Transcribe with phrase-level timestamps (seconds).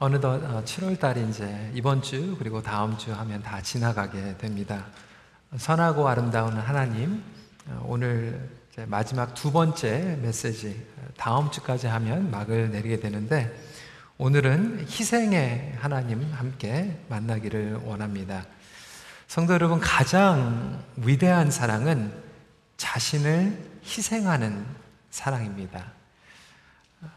[0.00, 4.86] 어느덧 7월 어, 달이 이제 이번 주 그리고 다음 주 하면 다 지나가게 됩니다.
[5.56, 7.20] 선하고 아름다운 하나님,
[7.66, 8.48] 어, 오늘
[8.86, 13.52] 마지막 두 번째 메시지, 다음 주까지 하면 막을 내리게 되는데,
[14.18, 18.46] 오늘은 희생의 하나님 함께 만나기를 원합니다.
[19.26, 22.12] 성도 여러분, 가장 위대한 사랑은
[22.76, 24.64] 자신을 희생하는
[25.10, 25.97] 사랑입니다.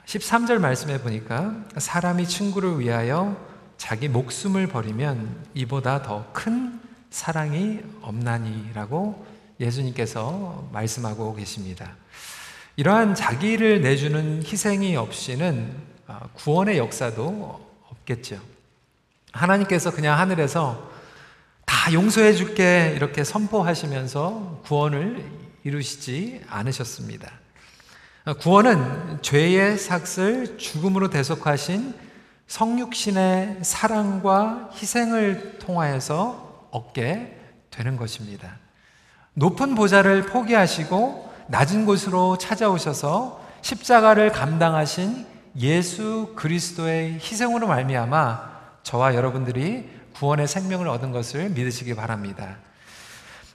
[0.05, 3.37] 13절 말씀해 보니까 사람이 친구를 위하여
[3.77, 6.79] 자기 목숨을 버리면 이보다 더 큰
[7.11, 9.25] 사랑이 없나니라고
[9.59, 11.95] 예수님께서 말씀하고 계십니다.
[12.77, 15.75] 이러한 자기를 내주는 희생이 없이는
[16.07, 18.39] 아, 구원의 역사도 없겠죠.
[19.33, 20.89] 하나님께서 그냥 하늘에서
[21.65, 25.29] 다 용서해 줄게 이렇게 선포하시면서 구원을
[25.63, 27.40] 이루시지 않으셨습니다.
[28.39, 31.95] 구원은 죄의 삭슬, 죽음으로 대속하신
[32.45, 37.39] 성육신의 사랑과 희생을 통하여서 얻게
[37.71, 38.57] 되는 것입니다.
[39.33, 45.25] 높은 보좌를 포기하시고 낮은 곳으로 찾아오셔서 십자가를 감당하신
[45.57, 48.51] 예수 그리스도의 희생으로 말미암아
[48.83, 52.57] 저와 여러분들이 구원의 생명을 얻은 것을 믿으시기 바랍니다.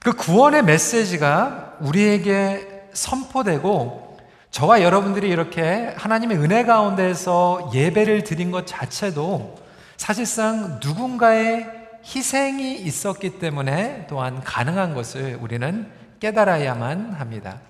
[0.00, 4.15] 그 구원의 메시지가 우리에게 선포되고
[4.56, 9.54] 저와 여러분들이 이렇게 하나님의 은혜 가운데서 예배를 드린 것 자체도
[9.98, 11.70] 사실상 누군가의
[12.02, 15.86] 희생이 있었기 때문에 또한 가능한 것을 우리는
[16.20, 17.60] 깨달아야만 합니다.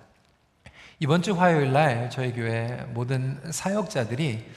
[1.00, 4.48] 이번 주 화요일 날 저희 교회 모든 사역자들이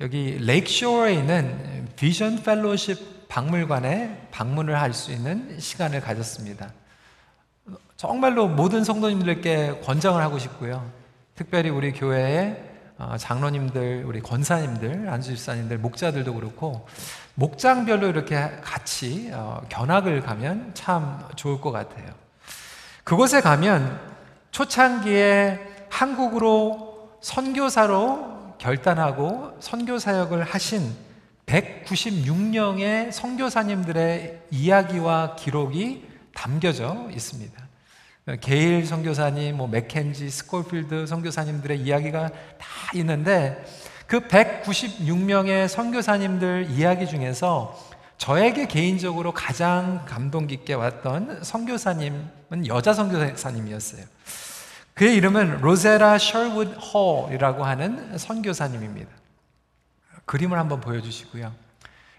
[0.00, 6.70] 여기 레이크쇼어에 있는 비전 펠로십 박물관에 방문을 할 수 있는 시간을 가졌습니다.
[7.96, 11.02] 정말로 모든 성도님들께 권장을 하고 싶고요.
[11.34, 16.86] 특별히 우리 교회의 어, 장로님들, 우리 권사님들, 안수집사님들, 목자들도 그렇고
[17.34, 22.06] 목장별로 이렇게 같이 어, 견학을 가면 참 좋을 것 같아요.
[23.02, 24.00] 그곳에 가면
[24.52, 30.94] 초창기에 한국으로 선교사로 결단하고 선교 사역을 하신
[31.46, 37.63] 196명의 선교사님들의 이야기와 기록이 담겨져 있습니다.
[38.40, 43.62] 게일 선교사님, 뭐 맥켄지, 스콜필드 선교사님들의 이야기가 다 있는데
[44.06, 47.78] 그 196명의 선교사님들 이야기 중에서
[48.16, 54.06] 저에게 개인적으로 가장 감동 깊게 왔던 선교사님은 여자 선교사님이었어요.
[54.94, 59.10] 그의 이름은 로제타 셜우드 홀이라고 하는 선교사님입니다.
[60.24, 61.63] 그림을 한번 보여주시고요.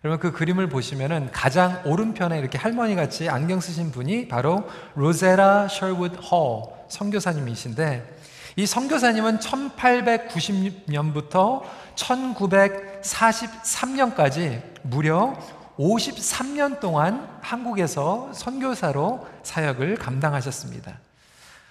[0.05, 6.17] 여러분 그 그림을 보시면은 가장 오른편에 이렇게 할머니 같이 안경 쓰신 분이 바로 로제타 셜우드
[6.17, 8.17] 홀 선교사님이신데
[8.57, 11.63] 이 선교사님은 1890년부터
[11.95, 15.35] 1943년까지 무려
[15.79, 20.99] 53년 동안 한국에서 선교사로 사역을 감당하셨습니다.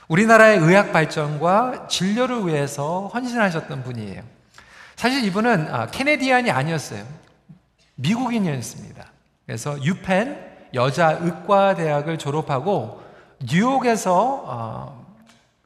[0.09, 4.22] 우리나라의 의학 발전과 진료를 위해서 헌신하셨던 분이에요.
[4.97, 7.22] 사실 이분은 아, 캐네디안이 아니었어요.
[7.97, 9.05] 미국인이었습니다.
[9.47, 13.03] 그래서 유펜 여자 의과 대학을 졸업하고
[13.43, 15.06] 뉴욕에서 어,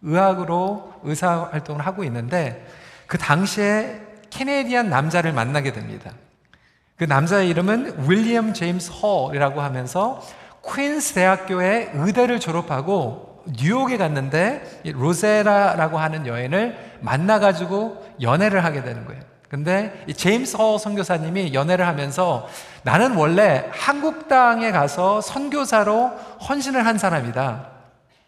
[0.03, 2.67] 의학으로 의사 활동을 하고 있는데
[3.07, 4.01] 그 당시에
[4.31, 6.13] 캐네디안 남자를 만나게 됩니다.
[6.97, 10.21] 그 남자의 이름은 윌리엄 제임스 홀이라고 하면서
[10.75, 19.23] 퀸스 대학교의 의대를 졸업하고 뉴욕에 갔는데 로제라라고 하는 여인을 만나가지고 연애를 하게 되는 거예요.
[19.49, 22.49] 근데 이 제임스 허 선교사님이 연애를 하면서
[22.83, 26.09] 나는 원래 한국 땅에 가서 선교사로
[26.49, 27.67] 헌신을 한 사람이다.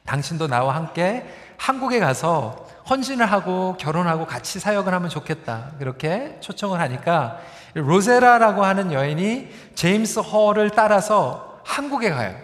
[0.06, 1.24] 당신도 나와 함께
[1.58, 5.72] 한국에 가서 헌신을 하고 결혼하고 같이 사역을 하면 좋겠다.
[5.78, 7.38] 그렇게 초청을 하니까
[7.74, 12.34] 로제라라고 하는 여인이 제임스 허를 따라서 한국에 가요.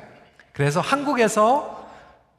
[0.53, 1.87] 그래서 한국에서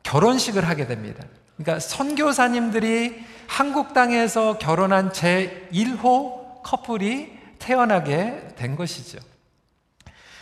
[0.03, 1.23] 결혼식을 하게 됩니다.
[1.57, 9.19] 그러니까 선교사님들이 한국 땅에서 결혼한 제 1호 커플이 태어나게 된 것이죠.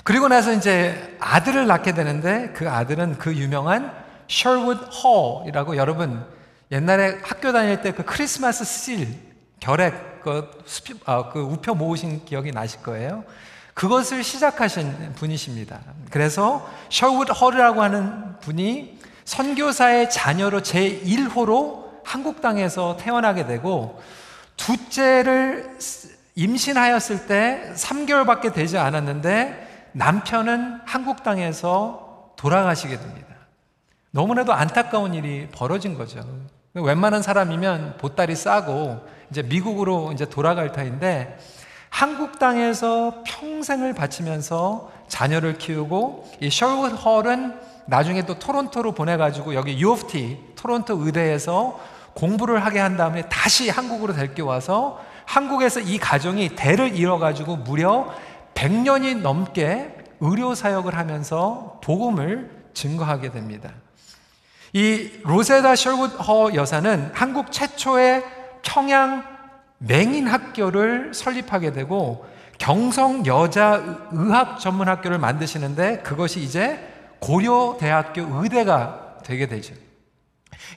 [0.03, 3.91] 그리고 나서 이제 아들을 낳게 되는데 그 아들은 그 유명한
[4.27, 6.25] 셜우드 홀이라고 여러분
[6.71, 9.07] 옛날에 학교 다닐 때 그 크리스마스 실
[9.59, 13.23] 결핵 그, 수피, 아, 그 우표 모으신 기억이 나실 거예요.
[13.75, 15.79] 그것을 시작하신 분이십니다.
[16.09, 24.01] 그래서 셜우드 홀이라고 하는 분이 선교사의 자녀로 제 1호로 한국 땅에서 태어나게 되고
[24.55, 25.77] 둘째를
[26.35, 33.27] 임신하였을 때 3개월밖에 되지 않았는데 남편은 한국 땅에서 돌아가시게 됩니다.
[34.11, 36.23] 너무나도 안타까운 일이 벌어진 거죠.
[36.73, 41.37] 웬만한 사람이면 보따리 싸고 이제 미국으로 이제 돌아갈 터인데
[41.89, 49.91] 한국 땅에서 평생을 바치면서 자녀를 키우고 이 셜wood 헐은 나중에 또 토론토로 보내가지고 여기 U
[49.91, 51.79] of T 토론토 의대에서
[52.15, 58.13] 공부를 하게 한 다음에 다시 한국으로 데리고 와서 한국에서 이 가정이 대를 이뤄가지고 무려
[58.55, 63.71] 100년이 넘게 의료 사역을 하면서 복음을 증거하게 됩니다.
[64.73, 68.23] 이 로세다 셜wood 허 여사는 한국 최초의
[68.61, 69.23] 평양
[69.77, 72.25] 맹인 학교를 설립하게 되고
[72.57, 76.79] 경성 여자 의학 전문 학교를 만드시는데 그것이 이제
[77.19, 79.73] 고려대학교 의대가 되게 되죠.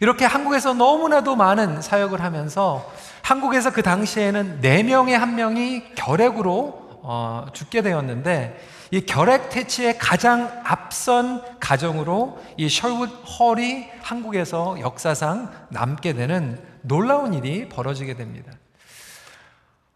[0.01, 2.91] 이렇게 한국에서 너무나도 많은 사역을 하면서
[3.23, 8.59] 한국에서 그 당시에는 네 명의 한 명이 결핵으로 어, 죽게 되었는데
[8.91, 17.69] 이 결핵 퇴치의 가장 앞선 가정으로 이 셜우드 헐이 한국에서 역사상 남게 되는 놀라운 일이
[17.69, 18.53] 벌어지게 됩니다.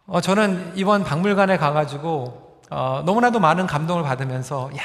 [0.06, 4.80] 어, 저는 이번 박물관에 가가지고 어, 너무나도 많은 감동을 받으면서 야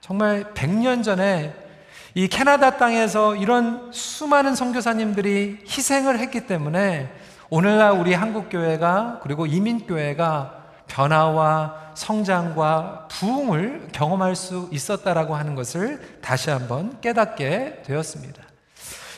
[0.00, 1.54] 정말 100년 전에
[2.14, 7.10] 이 캐나다 땅에서 이런 수많은 선교사님들이 희생을 했기 때문에
[7.48, 16.18] 오늘날 우리 한국 교회가 그리고 이민 교회가 변화와 성장과 부흥을 경험할 수 있었다라고 하는 것을
[16.20, 18.42] 다시 한번 깨닫게 되었습니다.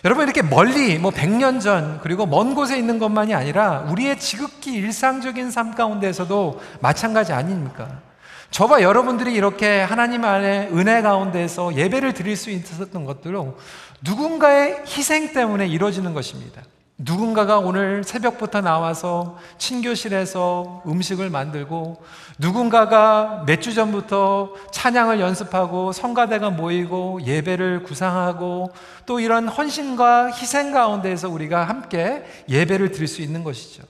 [0.05, 5.51] 여러분 이렇게 멀리 뭐 100년 전 그리고 먼 곳에 있는 것만이 아니라 우리의 지극히 일상적인
[5.51, 8.03] 삶 가운데에서도 마찬가지 아닙니까?
[8.55, 13.53] 저와 여러분들이 이렇게 하나님 안에 은혜 가운데서 예배를 드릴 수 있었던 것들은
[14.03, 16.63] 누군가의 희생 때문에 이루어지는 것입니다.
[16.97, 22.01] 누군가가 오늘 새벽부터 나와서 친교실에서 음식을 만들고
[22.39, 28.71] 누군가가 몇 주 전부터 찬양을 연습하고 성가대가 모이고 예배를 구상하고
[29.05, 33.83] 또 이런 헌신과 희생 가운데에서 우리가 함께 예배를 드릴 수 있는 것이죠.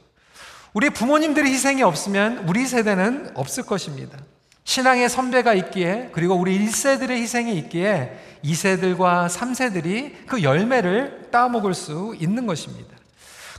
[0.72, 4.16] 우리 부모님들의 희생이 없으면 우리 세대는 없을 것입니다.
[4.64, 12.46] 신앙의 선배가 있기에 그리고 우리 1세들의 희생이 있기에 2세들과 3세들이 그 열매를 따먹을 수 있는
[12.46, 12.94] 것입니다.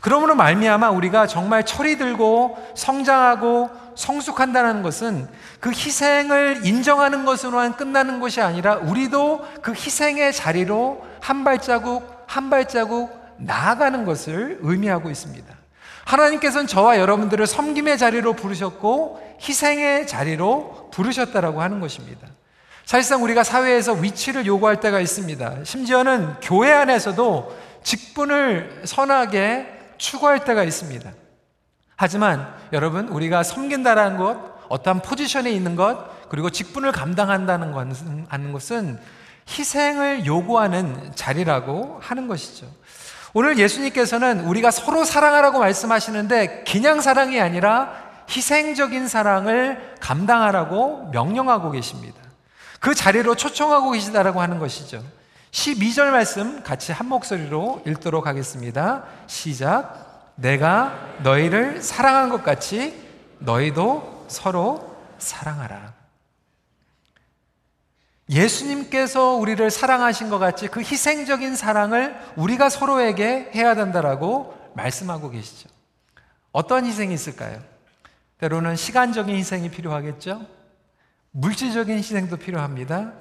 [0.02, 5.28] 그러므로 말미암아 우리가 정말 철이 들고 성장하고 성숙한다는 것은
[5.60, 13.10] 그 희생을 인정하는 것으로만 끝나는 것이 아니라 우리도 그 희생의 자리로 한 발자국 한 발자국
[13.38, 15.65] 나아가는 것을 의미하고 있습니다.
[16.06, 22.28] 하나님께서는 저와 여러분들을 섬김의 자리로 부르셨고 희생의 자리로 부르셨다라고 하는 것입니다.
[22.86, 25.64] 사실상 우리가 사회에서 위치를 요구할 때가 있습니다.
[25.64, 29.68] 심지어는 교회 안에서도 직분을 선하게
[29.98, 31.12] 추구할 때가 있습니다.
[31.96, 34.38] 하지만 여러분, 우리가 섬긴다라는 것,
[34.70, 39.00] 어떠한 포지션에 있는 것, 그리고 직분을 감당한다는 것은, 것은
[39.48, 42.68] 희생을 요구하는 자리라고 하는 것이죠.
[43.38, 47.92] 오늘 예수님께서는 우리가 서로 사랑하라고 말씀하시는데 그냥 사랑이 아니라
[48.30, 52.16] 희생적인 사랑을 감당하라고 명령하고 계십니다.
[52.80, 55.04] 그 자리로 초청하고 계시다라고 하는 것이죠.
[55.52, 59.04] 12절 말씀 같이 한 목소리로 읽도록 하겠습니다.
[59.28, 60.32] 시작.
[60.36, 62.98] 내가 너희를 사랑한 것 같이
[63.40, 66.05] 너희도 서로 사랑하라.
[68.30, 75.70] 예수님께서 우리를 사랑하신 것 같이 그 희생적인 사랑을 우리가 서로에게 해야 된다라고 말씀하고 계시죠.
[76.52, 77.62] 어떤 희생이 있을까요?
[78.40, 80.46] 때로는 시간적인 희생이 필요하겠죠?
[81.32, 83.14] 물질적인 희생도 필요합니다.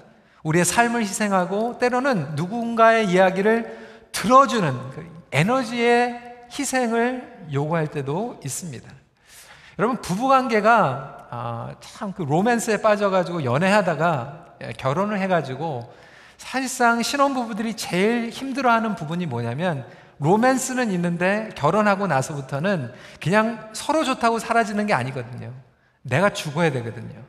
[0.43, 8.89] 우리의 삶을 희생하고 때로는 누군가의 이야기를 들어주는 그 에너지의 희생을 요구할 때도 있습니다.
[9.79, 14.44] 여러분 부부 관계가 아, 참그 로맨스에 빠져가지고 연애하다가 예,
[14.79, 15.93] 결혼을 해가지고
[16.37, 19.87] 사실상 신혼부부들이 제일 힘들어하는 부분이 뭐냐면
[20.19, 25.53] 로맨스는 있는데 결혼하고 나서부터는 그냥 서로 좋다고 사라지는 게 아니거든요.
[26.03, 27.23] 내가 죽어야 되거든요.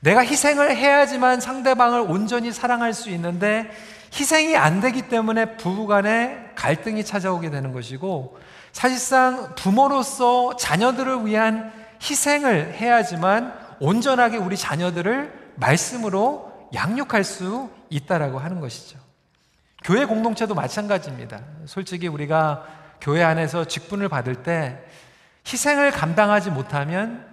[0.00, 3.70] 내가 희생을 해야지만 상대방을 온전히 사랑할 수 있는데
[4.12, 8.38] 희생이 안 되기 때문에 부부 간에 갈등이 찾아오게 되는 것이고
[8.72, 11.72] 사실상 부모로서 자녀들을 위한
[12.02, 18.98] 희생을 해야지만 온전하게 우리 자녀들을 말씀으로 양육할 수 있다라고 하는 것이죠.
[19.84, 21.40] 교회 공동체도 마찬가지입니다.
[21.66, 22.66] 솔직히 우리가
[23.00, 24.82] 교회 안에서 직분을 받을 때
[25.46, 27.26] 희생을 감당하지 못하면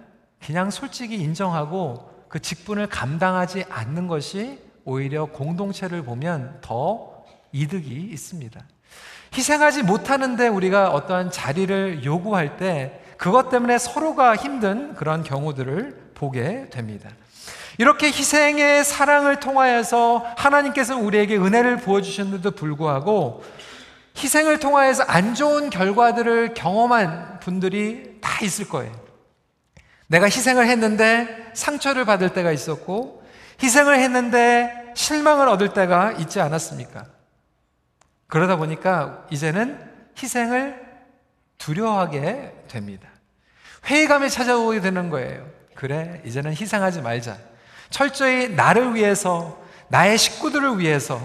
[0.44, 8.60] 그냥 솔직히 인정하고 그 직분을 감당하지 않는 것이 오히려 공동체를 보면 더 이득이 있습니다.
[9.36, 17.10] 희생하지 못하는데 우리가 어떠한 자리를 요구할 때 그것 때문에 서로가 힘든 그런 경우들을 보게 됩니다.
[17.78, 23.44] 이렇게 희생의 사랑을 통하여서 하나님께서 우리에게 은혜를 부어주셨는데도 불구하고
[24.16, 28.92] 희생을 통하여서 안 좋은 결과들을 경험한 분들이 다 있을 거예요.
[30.06, 33.22] 내가 희생을 했는데 상처를 받을 때가 있었고,
[33.62, 37.04] 희생을 했는데 실망을 얻을 때가 있지 않았습니까?
[38.26, 39.78] 그러다 보니까 이제는
[40.20, 40.80] 희생을
[41.58, 43.08] 두려워하게 됩니다.
[43.84, 45.46] 회의감이 찾아오게 되는 거예요.
[45.74, 47.36] 그래, 이제는 희생하지 말자.
[47.90, 51.20] 철저히 나를 위해서, 나의 식구들을 위해서,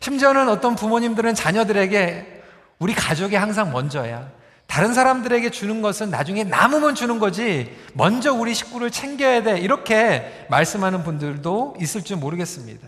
[0.00, 2.42] 심지어는 어떤 부모님들은 자녀들에게
[2.78, 4.30] 우리 가족이 항상 먼저야.
[4.66, 9.58] 다른 사람들에게 주는 것은 나중에 남으면 주는 거지, 먼저 우리 식구를 챙겨야 돼.
[9.58, 12.86] 이렇게 말씀하는 분들도 있을 줄 모르겠습니다.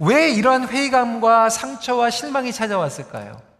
[0.00, 3.51] 왜 이런 회의감과 상처와 실망이 찾아왔을까요?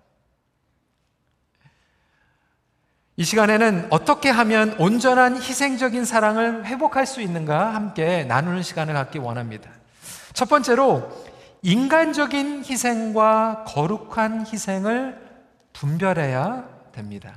[3.17, 9.71] 이 시간에는 어떻게 하면 온전한 희생적인 사랑을 회복할 수 있는가 함께 나누는 시간을 갖기 원합니다.
[10.33, 11.13] 첫 번째로
[11.61, 15.21] 인간적인 희생과 거룩한 희생을
[15.75, 17.37] 분별해야 됩니다.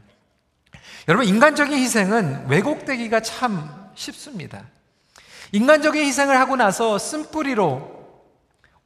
[1.08, 4.64] 여러분, 인간적인 희생은 왜곡되기가 참 쉽습니다.
[5.52, 7.96] 인간적인 희생을 하고 나서 쓴뿌리로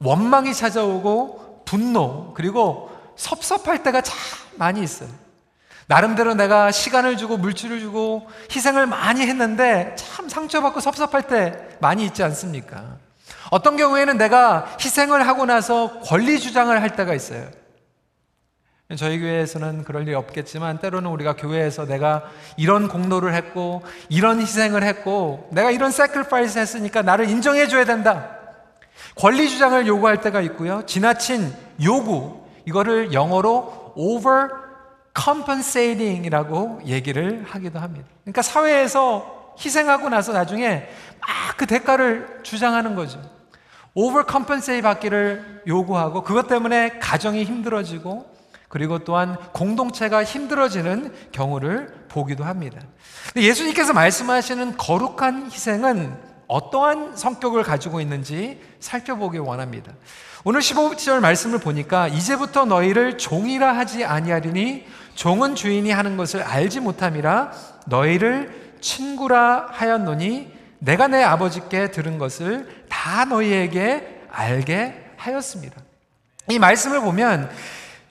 [0.00, 4.18] 원망이 찾아오고 분노, 그리고 섭섭할 때가 참
[4.56, 5.08] 많이 있어요.
[5.90, 12.22] 나름대로 내가 시간을 주고 물질을 주고 희생을 많이 했는데 참 상처받고 섭섭할 때 많이 있지
[12.22, 12.98] 않습니까?
[13.50, 17.44] 어떤 경우에는 내가 희생을 하고 나서 권리 주장을 할 때가 있어요.
[18.96, 22.22] 저희 교회에서는 그럴 일이 없겠지만 때로는 우리가 교회에서 내가
[22.56, 28.36] 이런 공로를 했고 이런 희생을 했고 내가 이런 sacrifice 했으니까 나를 인정해 줘야 된다.
[29.16, 30.86] 권리 주장을 요구할 때가 있고요.
[30.86, 34.59] 지나친 요구 이거를 영어로 over
[35.24, 38.06] compensating이라고 얘기를 하기도 합니다.
[38.24, 40.88] 그러니까 사회에서 희생하고 나서 나중에
[41.20, 43.20] 막 그 대가를 주장하는 거죠.
[43.92, 48.34] 오버 컴pen세이 받기를 요구하고 그것 때문에 가정이 힘들어지고
[48.70, 52.80] 그리고 또한 공동체가 힘들어지는 경우를 보기도 합니다.
[53.36, 59.92] 예수님께서 말씀하시는 거룩한 희생은 어떠한 성격을 가지고 있는지 살펴보기 원합니다.
[60.44, 64.86] 오늘 15절 말씀을 보니까 이제부터 너희를 종이라 하지 아니하리니
[65.20, 67.52] 종은 주인이 하는 것을 알지 못함이라
[67.84, 75.76] 너희를 친구라 하였노니 내가 내 아버지께 들은 것을 다 너희에게 알게 하였습니다.
[76.48, 77.50] 이 말씀을 보면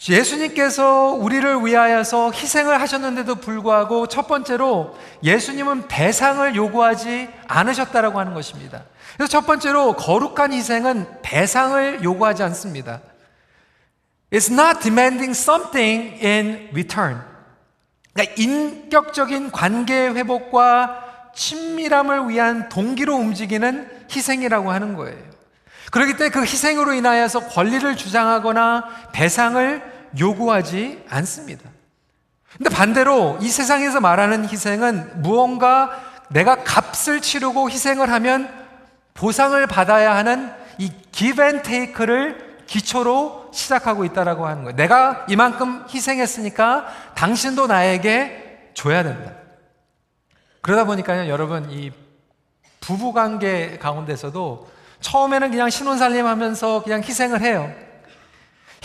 [0.07, 8.83] 예수님께서 우리를 위하여서 희생을 하셨는데도 불구하고 첫 번째로 예수님은 배상을 요구하지 않으셨다라고 하는 것입니다.
[9.15, 13.01] 그래서 첫 번째로 거룩한 희생은 배상을 요구하지 않습니다.
[14.31, 17.21] It's not demanding something in return.
[18.13, 25.17] 그러니까 인격적인 관계 회복과 친밀함을 위한 동기로 움직이는 희생이라고 하는 거예요.
[25.91, 29.81] 그렇기 때문에 그 희생으로 인하여서 권리를 주장하거나 배상을
[30.19, 31.69] 요구하지 않습니다.
[32.57, 38.49] 근데 반대로 이 세상에서 말하는 희생은 무언가 내가 값을 치르고 희생을 하면
[39.13, 44.75] 보상을 받아야 하는 이 give and take를 기초로 시작하고 있다라고 하는 거예요.
[44.75, 46.85] 내가 이만큼 희생했으니까
[47.15, 49.33] 당신도 나에게 줘야 된다.
[50.61, 51.91] 그러다 보니까요, 여러분, 이
[52.79, 54.69] 부부 관계 가운데서도
[55.01, 57.73] 처음에는 그냥 신혼살림 하면서 그냥 희생을 해요.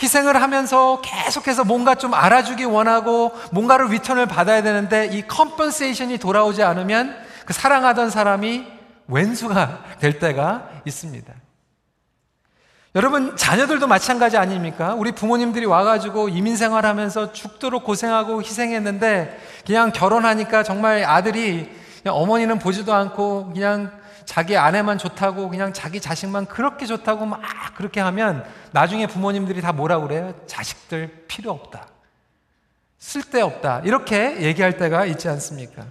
[0.01, 7.15] 희생을 하면서 계속해서 뭔가 좀 알아주기 원하고 뭔가를 return을 받아야 되는데 이 compensation이 돌아오지 않으면
[7.45, 8.65] 그 사랑하던 사람이
[9.07, 11.44] 왼수가 될 때가 있습니다.
[12.95, 14.95] 여러분, 자녀들도 마찬가지 아닙니까?
[14.95, 21.69] 우리 부모님들이 와가지고 이민 생활하면서 죽도록 고생하고 희생했는데 그냥 결혼하니까 정말 아들이
[22.07, 23.91] 어머니는 보지도 않고 그냥
[24.23, 27.41] 자기 아내만 좋다고 그냥 자기 자식만 그렇게 좋다고 막
[27.75, 30.33] 그렇게 하면 나중에 부모님들이 다 뭐라 그래요?
[30.47, 31.87] 자식들 필요 없다.
[32.97, 33.81] 쓸데없다.
[33.83, 35.83] 이렇게 얘기할 때가 있지 않습니까?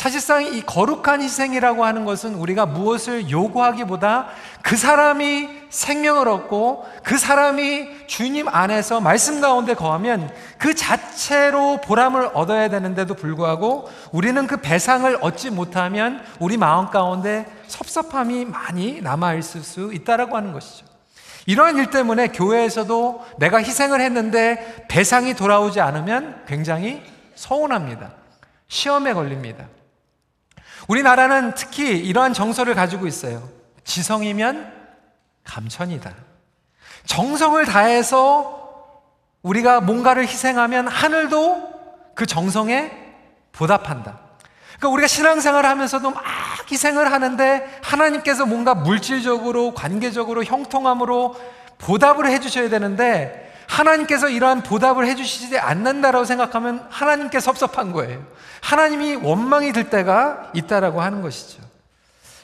[0.00, 4.28] 사실상 이 거룩한 희생이라고 하는 것은 우리가 무엇을 요구하기보다
[4.62, 12.70] 그 사람이 생명을 얻고 그 사람이 주님 안에서 말씀 가운데 거하면 그 자체로 보람을 얻어야
[12.70, 20.34] 되는데도 불구하고 우리는 그 배상을 얻지 못하면 우리 마음 가운데 섭섭함이 많이 남아있을 수 있다라고
[20.34, 20.86] 하는 것이죠.
[21.44, 27.02] 이러한 일 때문에 교회에서도 내가 희생을 했는데 배상이 돌아오지 않으면 굉장히
[27.34, 28.12] 서운합니다.
[28.66, 29.66] 시험에 걸립니다.
[30.90, 33.48] 우리나라는 특히 이러한 정서를 가지고 있어요.
[33.84, 34.72] 지성이면
[35.44, 36.12] 감천이다.
[37.06, 39.02] 정성을 다해서
[39.42, 41.70] 우리가 뭔가를 희생하면 하늘도
[42.16, 42.90] 그 정성에
[43.52, 44.18] 보답한다.
[44.78, 46.24] 그러니까 우리가 신앙생활을 하면서도 막
[46.68, 51.36] 희생을 하는데 하나님께서 뭔가 물질적으로, 관계적으로, 형통함으로
[51.78, 58.24] 보답을 해주셔야 되는데 하나님께서 이러한 보답을 해주시지 않는다라고 생각하면 하나님께 섭섭한 거예요.
[58.60, 61.62] 하나님이 원망이 들 때가 있다라고 하는 것이죠.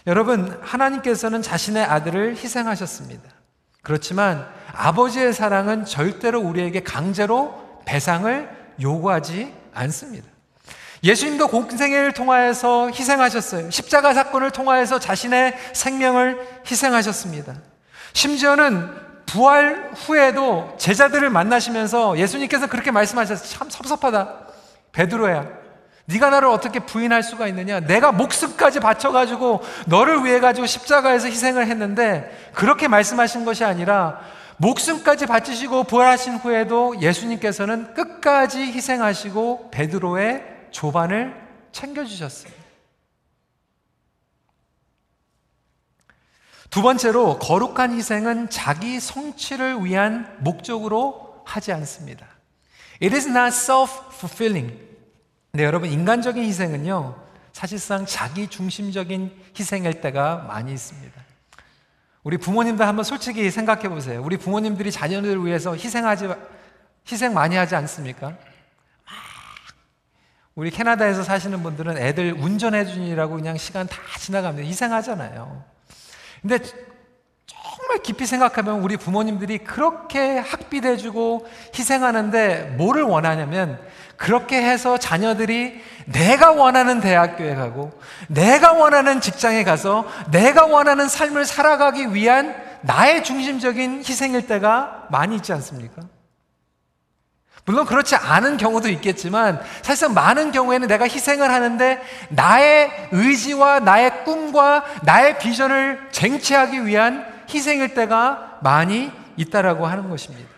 [0.07, 3.29] 여러분, 하나님께서는 자신의 아들을 희생하셨습니다.
[3.83, 8.49] 그렇지만 아버지의 사랑은 절대로 우리에게 강제로 배상을
[8.81, 10.29] 요구하지 않습니다.
[11.03, 13.71] 예수님도 공생애를 통하여서 희생하셨어요.
[13.71, 17.55] 십자가 사건을 통하여서 자신의 생명을 희생하셨습니다.
[18.13, 23.49] 심지어는 부활 후에도 제자들을 만나시면서 예수님께서 그렇게 말씀하셨어요.
[23.49, 24.47] 참 섭섭하다.
[24.93, 25.67] 베드로야.
[26.07, 27.81] 네가 나를 어떻게 부인할 수가 있느냐?
[27.81, 34.21] 내가 목숨까지 바쳐 가지고 너를 위해 가지고 십자가에서 희생을 했는데 그렇게 말씀하신 것이 아니라
[34.59, 41.35] 목숨까지 바치시고 부활하신 후에도 예수님께서는 끝까지 희생하시고 베드로의 조반을
[41.73, 42.53] 챙겨 주셨어요.
[46.71, 52.27] 두 번째로 거룩한 희생은 자기 성취를 위한 목적으로 하지 않습니다.
[53.03, 54.79] It is not self-fulfilling.
[55.53, 57.17] 네, 여러분, 인간적인 희생은요,
[57.53, 61.27] 사실상 자기 중심적인 희생일 때가 많이 있습니다.
[62.23, 64.21] 우리 부모님들 한번 솔직히 생각해 보세요.
[64.23, 66.29] 우리 부모님들이 자녀들을 위해서 희생하지,
[67.11, 68.37] 희생 많이 하지 않습니까?
[70.57, 75.76] 우리 캐나다에서 사시는 분들은 애들 운전해 주니라고 그냥 시간 다 지나가면 희생하잖아요.
[76.47, 76.65] 근데
[77.47, 81.45] 정말 깊이 생각하면 우리 부모님들이 그렇게 학비대 주고
[81.77, 83.81] 희생하는데 뭐를 원하냐면
[84.17, 87.91] 그렇게 해서 자녀들이 내가 원하는 대학교에 가고
[88.29, 95.53] 내가 원하는 직장에 가서 내가 원하는 삶을 살아가기 위한 나의 중심적인 희생일 때가 많이 있지
[95.53, 96.03] 않습니까?
[97.67, 104.85] 물론 그렇지 않은 경우도 있겠지만 사실상 많은 경우에는 내가 희생을 하는데 나의 의지와 나의 꿈과
[105.03, 110.49] 나의 비전을 쟁취하기 위한 희생일 때가 많이 있다라고 하는 것입니다.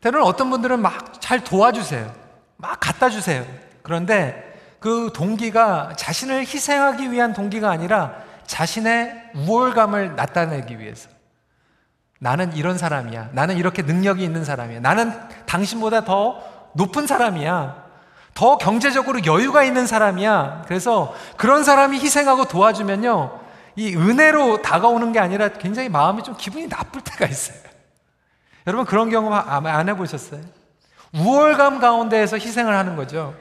[0.00, 2.14] 때로는 어떤 분들은 막 잘 도와주세요.
[2.58, 3.46] 막 갖다 주세요.
[3.80, 11.08] 그런데 그 동기가 자신을 희생하기 위한 동기가 아니라 자신의 우월감을 나타내기 위해서.
[12.24, 13.28] 나는 이런 사람이야.
[13.32, 14.80] 나는 이렇게 능력이 있는 사람이야.
[14.80, 15.12] 나는
[15.44, 17.84] 당신보다 더 높은 사람이야.
[18.32, 20.62] 더 경제적으로 여유가 있는 사람이야.
[20.66, 23.40] 그래서 그런 사람이 희생하고 도와주면요.
[23.76, 27.58] 이 은혜로 다가오는 게 아니라 굉장히 마음이 좀 기분이 나쁠 때가 있어요.
[28.66, 30.40] 여러분 그런 경험 안 해보셨어요?
[31.12, 33.34] 우월감 가운데에서 희생을 하는 거죠.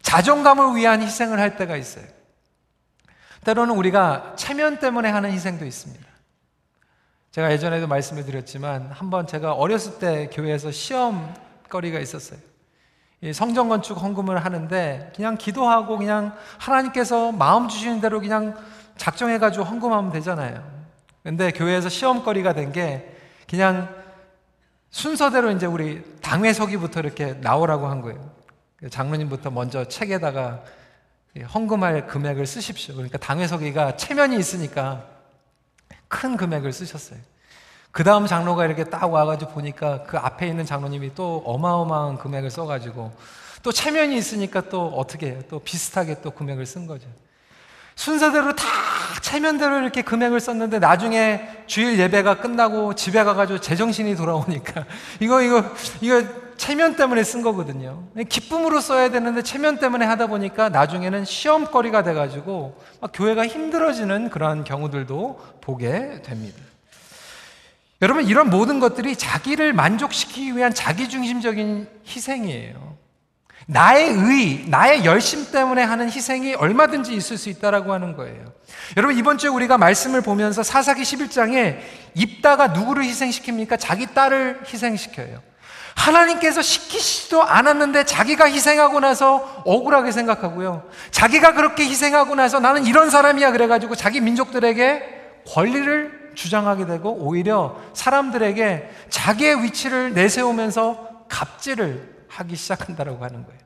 [0.00, 2.06] 자존감을 위한 희생을 할 때가 있어요.
[3.44, 6.07] 때로는 우리가 체면 때문에 하는 희생도 있습니다.
[7.30, 12.38] 제가 예전에도 말씀을 드렸지만 한번 제가 어렸을 때 교회에서 시험거리가 있었어요.
[13.34, 18.56] 성전 건축 헌금을 하는데 그냥 기도하고 그냥 하나님께서 마음 주시는 대로 그냥
[18.96, 20.64] 작정해 가지고 헌금하면 되잖아요.
[21.22, 23.14] 근데 교회에서 시험거리가 된 게
[23.48, 23.88] 그냥
[24.90, 28.30] 순서대로 이제 우리 당회서기부터 이렇게 나오라고 한 거예요.
[28.90, 30.62] 장로님부터 먼저 책에다가
[31.54, 32.94] 헌금할 금액을 쓰십시오.
[32.94, 35.04] 그러니까 당회서기가 체면이 있으니까
[36.08, 37.18] 큰 금액을 쓰셨어요.
[37.90, 43.12] 그 다음 장로가 이렇게 딱 와가지고 보니까 그 앞에 있는 장로님이 또 어마어마한 금액을 써가지고
[43.62, 45.40] 또 체면이 있으니까 또 어떻게 해요?
[45.48, 47.08] 또 비슷하게 또 금액을 쓴 거죠.
[47.96, 48.64] 순서대로 다
[49.22, 54.84] 체면대로 이렇게 금액을 썼는데 나중에 주일 예배가 끝나고 집에 가가지고 제정신이 돌아오니까
[55.18, 55.64] 이거, 이거,
[56.00, 56.22] 이거
[56.58, 58.08] 체면 때문에 쓴 거거든요.
[58.28, 65.40] 기쁨으로 써야 되는데 체면 때문에 하다 보니까 나중에는 시험거리가 돼가지고 막 교회가 힘들어지는 그러한 경우들도
[65.62, 66.58] 보게 됩니다.
[68.02, 72.96] 여러분, 이런 모든 것들이 자기를 만족시키기 위한 자기중심적인 희생이에요.
[73.70, 78.44] 나의 의, 나의 열심 때문에 하는 희생이 얼마든지 있을 수 있다라고 하는 거예요.
[78.96, 81.78] 여러분 이번 주에 우리가 말씀을 보면서 사사기 11장에
[82.14, 83.78] 입다가 누구를 희생시킵니까?
[83.78, 85.47] 자기 딸을 희생시켜요.
[85.98, 90.84] 하나님께서 시키지도 않았는데 자기가 희생하고 나서 억울하게 생각하고요.
[91.10, 98.90] 자기가 그렇게 희생하고 나서 나는 이런 사람이야 그래가지고 자기 민족들에게 권리를 주장하게 되고 오히려 사람들에게
[99.10, 103.58] 자기의 위치를 내세우면서 갑질을 하기 시작한다라고 하는 거예요.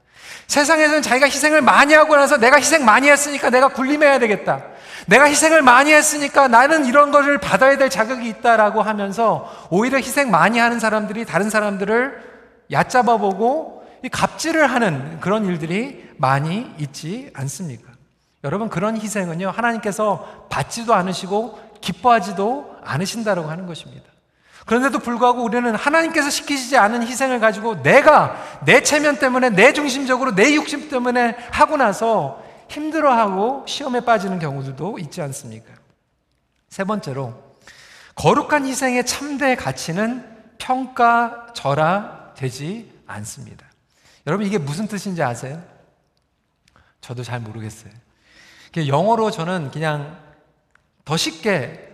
[0.47, 4.63] 세상에서는 자기가 희생을 많이 하고 나서 내가 희생 많이 했으니까 내가 군림해야 되겠다.
[5.07, 10.59] 내가 희생을 많이 했으니까 나는 이런 것을 받아야 될 자격이 있다라고 하면서 오히려 희생 많이
[10.59, 12.33] 하는 사람들이 다른 사람들을
[12.71, 17.93] 얕잡아 보고 갑질을 하는 그런 일들이 많이 있지 않습니까?
[18.45, 24.05] 여러분 그런 희생은요 하나님께서 받지도 않으시고 기뻐하지도 않으신다라고 하는 것입니다.
[24.67, 30.55] 그런데도 불구하고 우리는 하나님께서 시키시지 않은 희생을 가지고 내가 내 체면 때문에 내 중심적으로 내
[30.55, 35.73] 육심 때문에 하고 나서 힘들어하고 시험에 빠지는 경우들도 있지 않습니까?
[36.69, 37.57] 세 번째로
[38.15, 43.67] 거룩한 희생의 참대 가치는 평가절하 되지 않습니다.
[44.27, 45.63] 여러분 이게 무슨 뜻인지 아세요?
[47.01, 47.93] 저도 잘 모르겠어요.
[48.77, 50.19] 영어로 저는 그냥
[51.05, 51.91] 더 쉽게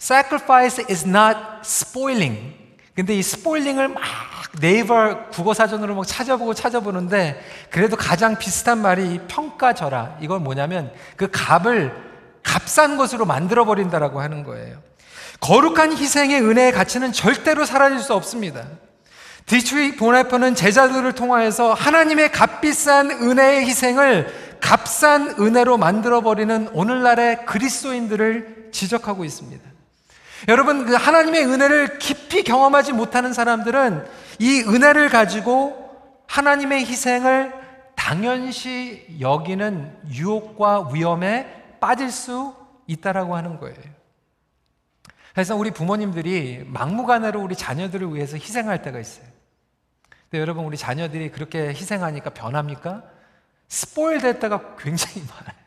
[0.00, 2.56] sacrifice is not spoiling.
[2.94, 4.02] 근데 이 spoiling을 막
[4.60, 10.18] 네이버 국어 사전으로 막 찾아보고 찾아보는데 그래도 가장 비슷한 말이 평가절하.
[10.20, 11.92] 이건 뭐냐면 그 값을
[12.42, 14.78] 값싼 것으로 만들어 버린다라고 하는 거예요.
[15.40, 18.64] 거룩한 희생의 은혜의 가치는 절대로 사라질 수 없습니다.
[19.46, 29.24] 디트리히 본회퍼는 제자들을 통하여서 하나님의 값비싼 은혜의 희생을 값싼 은혜로 만들어 버리는 오늘날의 그리스도인들을 지적하고
[29.24, 29.71] 있습니다.
[30.48, 34.06] 여러분, 그 하나님의 은혜를 깊이 경험하지 못하는 사람들은
[34.38, 35.78] 이 은혜를 가지고
[36.26, 37.52] 하나님의 희생을
[37.94, 42.54] 당연시 여기는 유혹과 위험에 빠질 수
[42.86, 43.76] 있다라고 하는 거예요.
[45.32, 49.26] 그래서 우리 부모님들이 막무가내로 우리 자녀들을 위해서 희생할 때가 있어요.
[50.30, 53.04] 근데 여러분, 우리 자녀들이 그렇게 희생하니까 변합니까?
[53.68, 55.61] 스포일 됐다가 굉장히 많아요.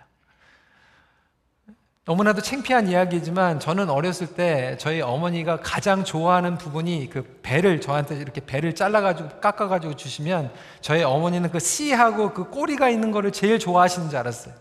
[2.08, 8.42] 너무나도 창피한 이야기지만 저는 어렸을 때 저희 어머니가 가장 좋아하는 부분이 그 배를 저한테 이렇게
[8.46, 14.20] 배를 잘라가지고 깎아가지고 주시면 저희 어머니는 그 씨하고 그 꼬리가 있는 거를 제일 좋아하시는 줄
[14.20, 14.54] 알았어요.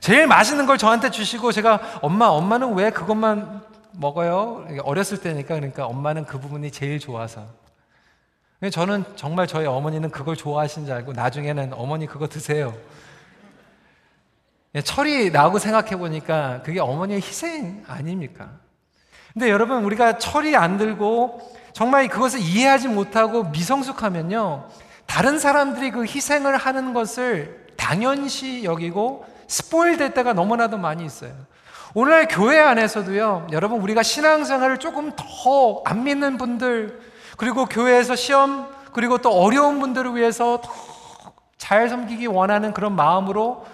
[0.00, 4.66] 제일 맛있는 걸 저한테 주시고 제가 엄마, 엄마는 왜 그것만 먹어요?
[4.84, 7.44] 어렸을 때니까 그러니까 엄마는 그 부분이 제일 좋아서.
[8.72, 12.74] 저는 정말 저희 어머니는 그걸 좋아하시는 줄 알고 나중에는 어머니 그거 드세요.
[14.74, 18.50] 예, 철이 나고 생각해 보니까 그게 어머니의 희생 아닙니까?
[19.32, 21.40] 근데 여러분, 우리가 철이 안 들고
[21.72, 24.68] 정말 그것을 이해하지 못하고 미성숙하면요.
[25.06, 31.32] 다른 사람들이 그 희생을 하는 것을 당연시 여기고 스포일 될 때가 너무나도 많이 있어요.
[31.94, 37.00] 오늘 교회 안에서도요, 여러분, 우리가 신앙생활을 조금 더 안 믿는 분들,
[37.36, 40.72] 그리고 교회에서 시험, 그리고 또 어려운 분들을 위해서 더
[41.56, 43.64] 잘 섬기기 원하는 그런 마음으로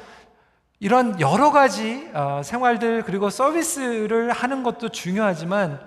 [0.83, 5.79] 이런 여러 가지 어, 생활들 그리고 서비스를 하는 것도 중요하지만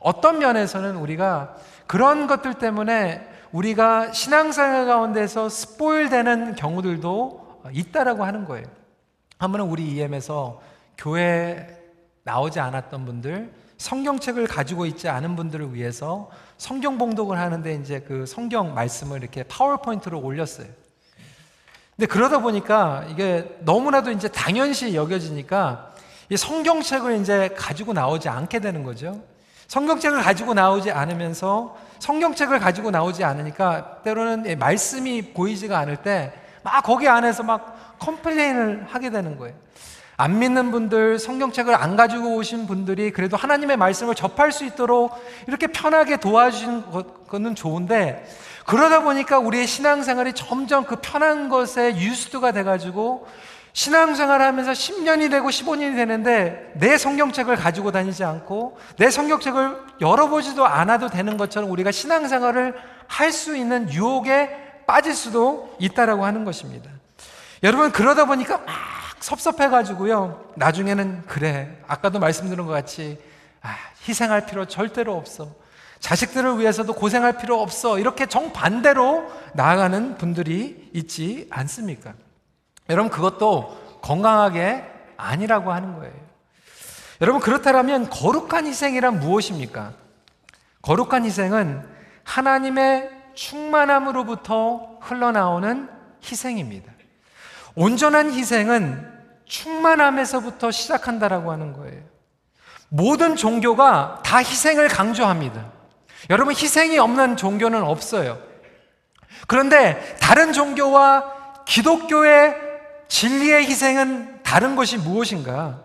[0.00, 1.54] 어떤 면에서는 우리가
[1.86, 8.66] 그런 것들 때문에 우리가 신앙생활 가운데서 스포일되는 경우들도 있다라고 하는 거예요.
[9.38, 10.60] 한 번은 우리 EM에서
[10.98, 11.80] 교회
[12.24, 18.74] 나오지 않았던 분들, 성경책을 가지고 있지 않은 분들을 위해서 성경 봉독을 하는데 이제 그 성경
[18.74, 20.66] 말씀을 이렇게 파워포인트로 올렸어요.
[21.96, 25.92] 근데 그러다 보니까 이게 너무나도 이제 당연시 여겨지니까
[26.30, 29.20] 이 성경책을 이제 가지고 나오지 않게 되는 거죠.
[29.68, 37.08] 성경책을 가지고 나오지 않으면서 성경책을 가지고 나오지 않으니까 때로는 말씀이 보이지가 않을 때 막 거기
[37.08, 39.54] 안에서 막 complain을 하게 되는 거예요.
[40.16, 45.12] 안 믿는 분들, 성경책을 안 가지고 오신 분들이 그래도 하나님의 말씀을 접할 수 있도록
[45.48, 46.84] 이렇게 편하게 도와주는
[47.28, 48.24] 것은 좋은데
[48.66, 53.26] 그러다 보니까 우리의 신앙생활이 점점 그 편한 것에 used to가 돼가지고
[53.74, 61.08] 신앙생활 하면서 10년이 되고 15년이 되는데 내 성경책을 가지고 다니지 않고 내 성경책을 열어보지도 않아도
[61.08, 62.74] 되는 것처럼 우리가 신앙생활을
[63.08, 66.90] 할 수 있는 유혹에 빠질 수도 있다라고 하는 것입니다.
[67.62, 68.66] 여러분, 그러다 보니까 막
[69.20, 70.52] 섭섭해가지고요.
[70.56, 71.78] 나중에는 그래.
[71.86, 73.18] 아까도 말씀드린 것 같이
[73.60, 73.76] 아,
[74.08, 75.48] 희생할 필요 절대로 없어.
[76.02, 77.98] 자식들을 위해서도 고생할 필요 없어.
[77.98, 82.12] 이렇게 정반대로 나아가는 분들이 있지 않습니까?
[82.90, 84.84] 여러분, 그것도 건강하게
[85.16, 86.12] 아니라고 하는 거예요.
[87.20, 89.92] 여러분, 그렇다면 거룩한 희생이란 무엇입니까?
[90.82, 91.86] 거룩한 희생은
[92.24, 95.88] 하나님의 충만함으로부터 흘러나오는
[96.24, 96.92] 희생입니다.
[97.76, 99.08] 온전한 희생은
[99.44, 102.02] 충만함에서부터 시작한다라고 하는 거예요.
[102.88, 105.81] 모든 종교가 다 희생을 강조합니다.
[106.30, 108.38] 여러분, 희생이 없는 종교는 없어요.
[109.46, 112.54] 그런데 다른 종교와 기독교의
[113.08, 115.80] 진리의 희생은 다른 것이 무엇인가?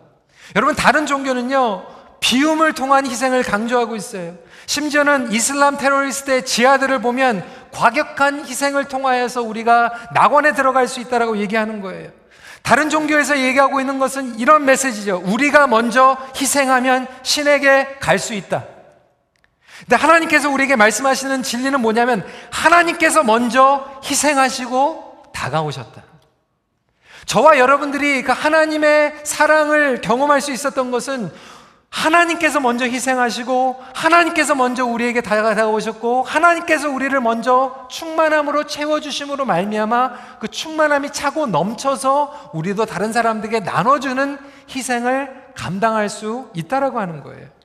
[0.55, 1.85] 여러분, 다른 종교는요,
[2.19, 4.35] 비움을 통한 희생을 강조하고 있어요.
[4.65, 12.11] 심지어는 이슬람 테러리스트의 지하들을 보면 과격한 희생을 통하여서 우리가 낙원에 들어갈 수 있다라고 얘기하는 거예요.
[12.63, 15.21] 다른 종교에서 얘기하고 있는 것은 이런 메시지죠.
[15.25, 18.65] 우리가 먼저 희생하면 신에게 갈 수 있다.
[19.81, 26.03] 근데 하나님께서 우리에게 말씀하시는 진리는 뭐냐면 하나님께서 먼저 희생하시고 다가오셨다.
[27.25, 31.31] 저와 여러분들이 그 하나님의 사랑을 경험할 수 있었던 것은
[31.89, 40.47] 하나님께서 먼저 희생하시고 하나님께서 먼저 우리에게 다가오셨고 하나님께서 우리를 먼저 충만함으로 채워 주심으로 말미암아 그
[40.47, 44.37] 충만함이 차고 넘쳐서 우리도 다른 사람들에게 나눠 주는
[44.69, 47.56] 희생을 감당할 수 있다라고 하는 거예요.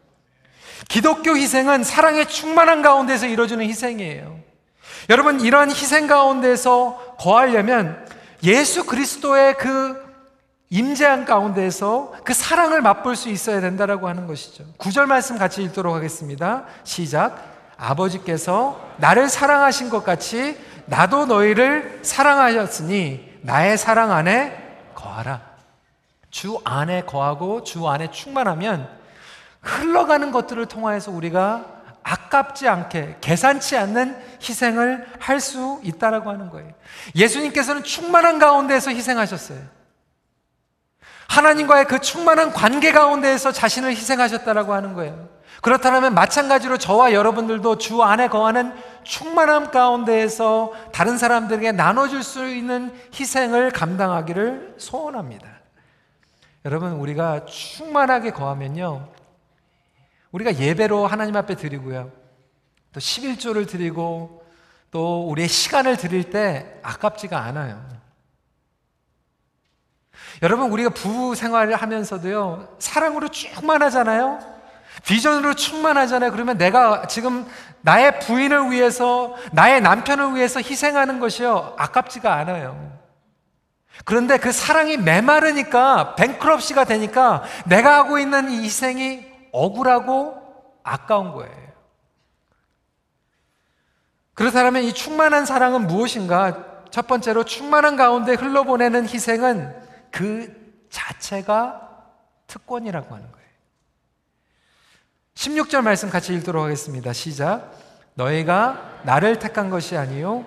[0.88, 4.38] 기독교 희생은 사랑의 충만한 가운데서 이루어지는 희생이에요.
[5.10, 8.06] 여러분, 이러한 희생 가운데서 거하려면
[8.42, 10.02] 예수 그리스도의 그
[10.70, 14.64] 임재한 가운데서 그 사랑을 맛볼 수 있어야 된다라고 하는 것이죠.
[14.78, 16.64] 구절 말씀 같이 읽도록 하겠습니다.
[16.82, 17.52] 시작.
[17.76, 25.42] 아버지께서 나를 사랑하신 것 같이 나도 너희를 사랑하셨으니 나의 사랑 안에 거하라.
[26.30, 28.88] 주 안에 거하고 주 안에 충만하면
[29.62, 31.64] 흘러가는 것들을 통하여서 우리가
[32.02, 36.70] 아깝지 않게 계산치 않는 희생을 할 수 있다라고 하는 거예요.
[37.14, 39.58] 예수님께서는 충만한 가운데에서 희생하셨어요.
[41.28, 45.28] 하나님과의 그 충만한 관계 가운데에서 자신을 희생하셨다라고 하는 거예요.
[45.62, 53.70] 그렇다면 마찬가지로 저와 여러분들도 주 안에 거하는 충만함 가운데에서 다른 사람들에게 나눠줄 수 있는 희생을
[53.70, 55.48] 감당하기를 소원합니다.
[56.64, 59.08] 여러분, 우리가 충만하게 거하면요.
[60.32, 62.10] 우리가 예배로 하나님 앞에 드리고요.
[62.92, 64.42] 또 11조를 드리고
[64.90, 67.82] 또 우리의 시간을 드릴 때 아깝지가 않아요.
[70.42, 74.40] 여러분, 우리가 부부 생활을 하면서도요, 사랑으로 충만하잖아요?
[75.04, 76.30] 비전으로 충만하잖아요?
[76.32, 77.46] 그러면 내가 지금
[77.80, 82.92] 나의 부인을 위해서, 나의 남편을 위해서 희생하는 것이요, 아깝지가 않아요.
[84.04, 90.42] 그런데 그 사랑이 메마르니까, 뱅크럽시가 되니까, 내가 하고 있는 이 희생이 억울하고
[90.82, 91.72] 아까운 거예요.
[94.34, 96.84] 그렇다면 이 충만한 사랑은 무엇인가?
[96.90, 99.74] 첫 번째로 충만한 가운데 흘러보내는 희생은
[100.10, 101.90] 그 자체가
[102.46, 103.48] 특권이라고 하는 거예요.
[105.34, 107.12] 16절 말씀 같이 읽도록 하겠습니다.
[107.12, 107.72] 시작.
[108.14, 110.44] 너희가 나를 택한 것이 아니요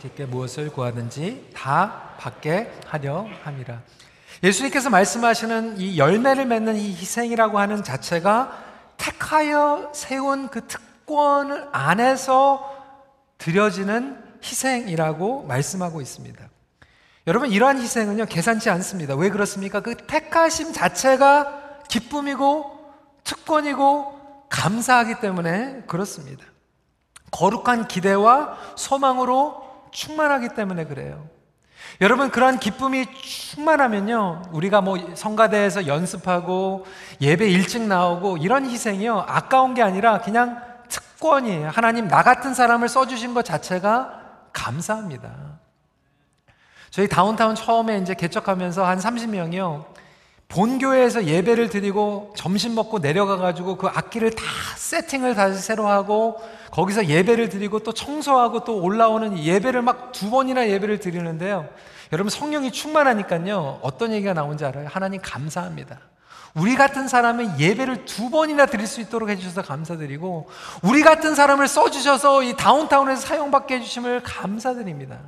[0.00, 3.80] 주께 무엇을 구하든지 다 받게 하려 함이라.
[4.42, 12.76] 예수님께서 말씀하시는 이 열매를 맺는 이 희생이라고 하는 자체가 택하여 세운 그 특권 안에서
[13.38, 16.48] 드려지는 희생이라고 말씀하고 있습니다.
[17.26, 19.14] 여러분, 이러한 희생은요, 계산치 않습니다.
[19.14, 19.80] 왜 그렇습니까?
[19.80, 22.78] 그 택하심 자체가 기쁨이고
[23.24, 26.44] 특권이고 감사하기 때문에 그렇습니다.
[27.30, 31.28] 거룩한 기대와 소망으로 충만하기 때문에 그래요.
[32.00, 36.86] 여러분 그러한 기쁨이 충만하면요 우리가 뭐 성가대에서 연습하고
[37.20, 43.34] 예배 일찍 나오고 이런 희생이요 아까운 게 아니라 그냥 특권이에요 하나님 나 같은 사람을 써주신
[43.34, 44.20] 것 자체가
[44.52, 45.58] 감사합니다
[46.90, 49.86] 저희 다운타운 처음에 이제 개척하면서 한 30명이요
[50.48, 54.44] 본교회에서 예배를 드리고 점심 먹고 내려가가지고 그 악기를 다
[54.76, 60.68] 세팅을 다시 새로 하고 거기서 예배를 드리고 또 청소하고 또 올라오는 예배를 막 두 번이나
[60.68, 61.68] 예배를 드리는데요.
[62.12, 63.80] 여러분 성령이 충만하니까요.
[63.82, 64.88] 어떤 얘기가 나온지 알아요?
[64.90, 66.00] 하나님 감사합니다.
[66.54, 70.48] 우리 같은 사람은 예배를 두 번이나 드릴 수 있도록 해주셔서 감사드리고,
[70.82, 75.18] 우리 같은 사람을 써주셔서 이 다운타운에서 사용받게 해주심을 감사드립니다.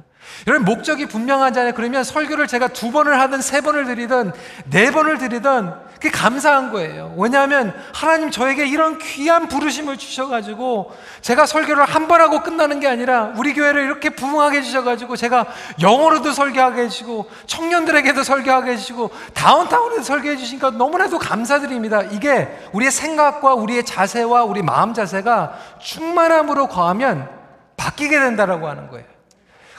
[0.47, 1.75] 여러분, 목적이 분명하잖아요.
[1.75, 4.33] 그러면 설교를 제가 두 번을 하든 세 번을 드리든
[4.71, 7.13] 네 번을 드리든 그게 감사한 거예요.
[7.19, 13.35] 왜냐하면 하나님 저에게 이런 귀한 부르심을 주셔가지고 제가 설교를 한 번 하고 끝나는 게 아니라
[13.37, 15.47] 우리 교회를 이렇게 부흥하게 해주셔가지고 제가
[15.81, 22.03] 영어로도 설교하게 해주시고 청년들에게도 설교하게 해주시고 다운타운에도 설교해 주시니까 너무나도 감사드립니다.
[22.03, 27.29] 이게 우리의 생각과 우리의 자세와 우리 마음 자세가 충만함으로 거하면
[27.77, 29.05] 바뀌게 된다라고 하는 거예요.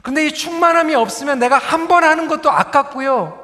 [0.04, 3.40] 근데 이 충만함이 없으면 내가 한 번 하는 것도 아깝고요.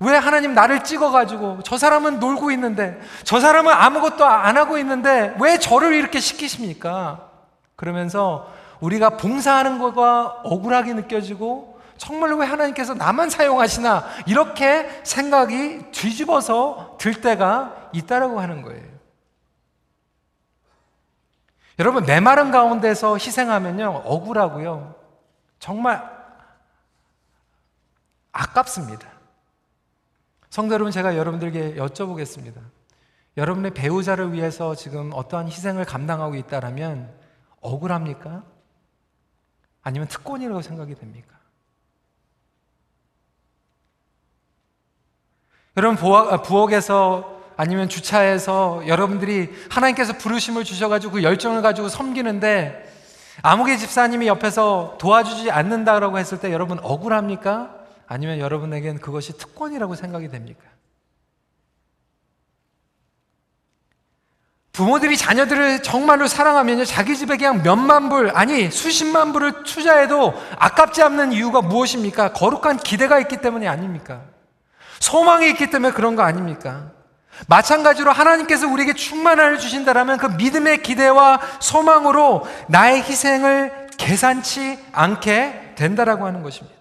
[0.00, 5.58] 왜 하나님 나를 찍어가지고 저 사람은 놀고 있는데 저 사람은 아무것도 안 하고 있는데 왜
[5.58, 7.30] 저를 이렇게 시키십니까?
[7.76, 17.20] 그러면서 우리가 봉사하는 것과 억울하게 느껴지고 정말로 왜 하나님께서 나만 사용하시나 이렇게 생각이 뒤집어서 들
[17.20, 18.82] 때가 있다라고 하는 거예요.
[21.78, 24.94] 여러분 메마른 가운데서 희생하면요 억울하고요
[25.62, 26.02] 정말
[28.32, 29.08] 아깝습니다.
[30.50, 32.60] 성도 여러분, 제가 여러분들에게 여쭤보겠습니다.
[33.36, 37.14] 여러분의 배우자를 위해서 지금 어떠한 희생을 감당하고 있다라면
[37.60, 38.42] 억울합니까?
[39.82, 41.38] 아니면 특권이라고 생각이 됩니까?
[45.76, 52.91] 여러분 부엌, 부엌에서 아니면 주차에서 여러분들이 하나님께서 부르심을 주셔가지고 그 열정을 가지고 섬기는데
[53.40, 57.74] 아무개 집사님이 옆에서 도와주지 않는다라고 했을 때 여러분 억울합니까?
[58.06, 60.62] 아니면 여러분에겐 그것이 특권이라고 생각이 됩니까?
[64.72, 71.32] 부모들이 자녀들을 정말로 사랑하면요, 자기 집에 그냥 몇만 불, 아니, 수십만 불을 투자해도 아깝지 않는
[71.32, 72.32] 이유가 무엇입니까?
[72.32, 74.22] 거룩한 기대가 있기 때문이 아닙니까?
[74.98, 76.90] 소망이 있기 때문에 그런 거 아닙니까?
[77.48, 86.42] 마찬가지로 하나님께서 우리에게 충만함을 주신다면 그 믿음의 기대와 소망으로 나의 희생을 계산치 않게 된다라고 하는
[86.42, 86.76] 것입니다.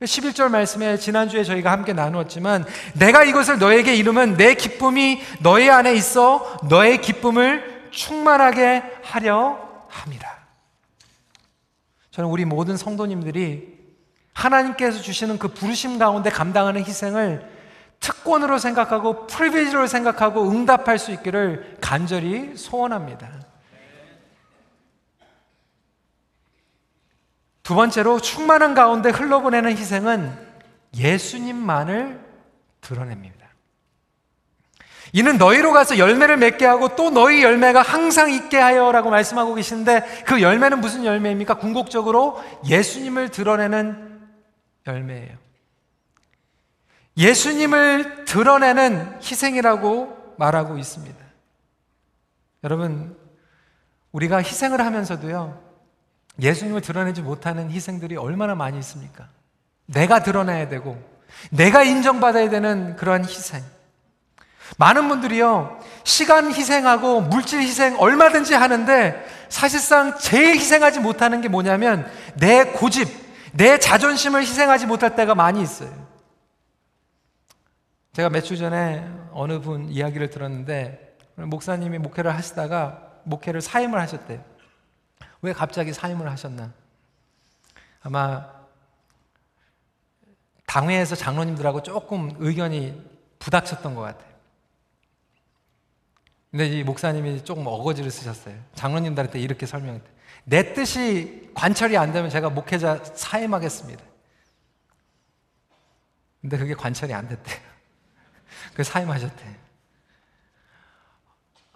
[0.00, 6.58] 11절 말씀에 지난주에 저희가 함께 나누었지만 내가 이것을 너에게 이루면 내 기쁨이 너의 안에 있어
[6.68, 10.38] 너의 기쁨을 충만하게 하려 합니다.
[12.10, 13.78] 저는 우리 모든 성도님들이
[14.32, 17.51] 하나님께서 주시는 그 부르심 가운데 감당하는 희생을
[18.02, 23.30] 특권으로 생각하고 프리비지로 생각하고 응답할 수 있기를 간절히 소원합니다.
[27.62, 30.30] 두 번째로 충만한 가운데 흘러보내는 희생은
[30.96, 32.20] 예수님만을
[32.80, 33.46] 드러냅니다.
[35.12, 40.42] 이는 너희로 가서 열매를 맺게 하고 또 너희 열매가 항상 있게 하여라고 말씀하고 계신데 그
[40.42, 41.54] 열매는 무슨 열매입니까?
[41.54, 44.20] 궁극적으로 예수님을 드러내는
[44.86, 45.41] 열매예요.
[47.16, 51.16] 예수님을 드러내는 희생이라고 말하고 있습니다.
[52.64, 53.16] 여러분,
[54.12, 55.60] 우리가 희생을 하면서도요,
[56.40, 59.28] 예수님을 드러내지 못하는 희생들이 얼마나 많이 있습니까?
[59.86, 60.98] 내가 드러내야 되고,
[61.50, 63.62] 내가 인정받아야 되는 그러한 희생.
[64.78, 72.64] 많은 분들이요, 시간 희생하고 물질 희생 얼마든지 하는데, 사실상 제일 희생하지 못하는 게 뭐냐면, 내
[72.64, 73.08] 고집,
[73.52, 76.01] 내 자존심을 희생하지 못할 때가 많이 있어요.
[78.12, 84.44] 제가 몇 주 전에 어느 분 이야기를 들었는데, 목사님이 목회를 하시다가 목회를 사임을 하셨대요.
[85.40, 86.72] 왜 갑자기 사임을 하셨나?
[88.02, 88.50] 아마
[90.66, 93.02] 당회에서 장로님들하고 조금 의견이
[93.38, 94.32] 부닥쳤던 것 같아요.
[96.50, 98.54] 근데 이 목사님이 조금 어거지를 쓰셨어요.
[98.74, 100.10] 장로님들한테 이렇게 설명했대.
[100.44, 104.04] 내 뜻이 관철이 안 되면 제가 목회자 사임하겠습니다.
[106.42, 107.71] 근데 그게 관철이 안 됐대요.
[108.74, 109.44] 그 사임하셨대.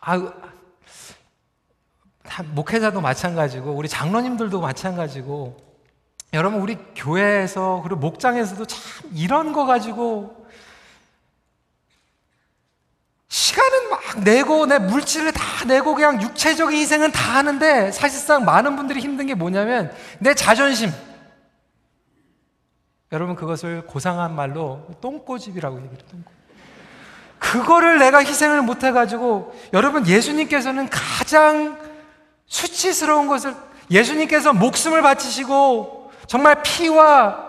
[0.00, 0.32] 아,
[2.54, 5.56] 목회자도 마찬가지고 우리 장로님들도 마찬가지고
[6.32, 10.46] 여러분 우리 교회에서 그리고 목장에서도 참 이런 거 가지고
[13.28, 19.00] 시간은 막 내고 내 물질을 다 내고 그냥 육체적인 희생은 다 하는데 사실상 많은 분들이
[19.00, 20.90] 힘든 게 뭐냐면 내 자존심
[23.12, 25.98] 여러분 그것을 고상한 말로 똥꼬집이라고 얘기해요.
[26.10, 26.32] 똥꼬.
[27.38, 31.78] 그거를 내가 희생을 못 해가지고 여러분 예수님께서는 가장
[32.46, 33.54] 수치스러운 것을
[33.90, 37.46] 예수님께서 목숨을 바치시고 정말 피와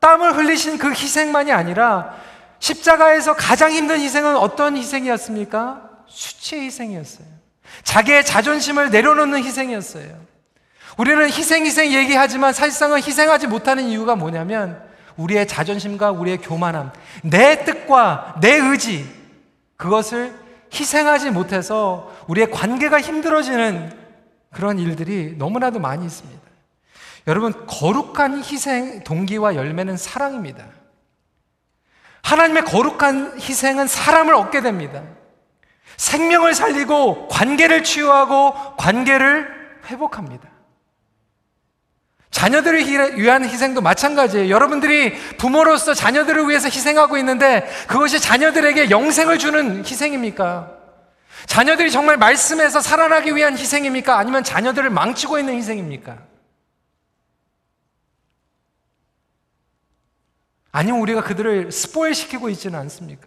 [0.00, 2.14] 땀을 흘리신 그 희생만이 아니라
[2.58, 5.82] 십자가에서 가장 힘든 희생은 어떤 희생이었습니까?
[6.06, 7.26] 수치의 희생이었어요.
[7.84, 10.28] 자기의 자존심을 내려놓는 희생이었어요.
[10.96, 14.82] 우리는 희생, 희생 얘기하지만 사실상은 희생하지 못하는 이유가 뭐냐면
[15.16, 19.17] 우리의 자존심과 우리의 교만함, 내 뜻과 내 의지,
[19.78, 20.34] 그것을
[20.74, 23.96] 희생하지 못해서 우리의 관계가 힘들어지는
[24.50, 26.40] 그런 일들이 너무나도 많이 있습니다.
[27.26, 30.66] 여러분, 거룩한 희생 동기와 열매는 사랑입니다.
[32.22, 35.02] 하나님의 거룩한 희생은 사람을 얻게 됩니다.
[35.96, 40.47] 생명을 살리고 관계를 치유하고 관계를 회복합니다.
[42.38, 44.48] 자녀들을 위한 희생도 마찬가지예요.
[44.48, 50.72] 여러분들이 부모로서 자녀들을 위해서 희생하고 있는데 그것이 자녀들에게 영생을 주는 희생입니까?
[51.46, 54.16] 자녀들이 정말 말씀에서 살아나기 위한 희생입니까?
[54.16, 56.16] 아니면 자녀들을 망치고 있는 희생입니까?
[60.70, 63.26] 아니면 우리가 그들을 스포일 시키고 있지는 않습니까?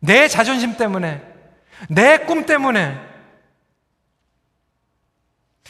[0.00, 1.22] 내 자존심 때문에,
[1.88, 2.98] 내 꿈 때문에,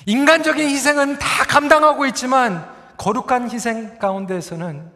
[0.07, 4.91] 인간적인 희생은 다 감당하고 있지만, 거룩한 희생 가운데에서는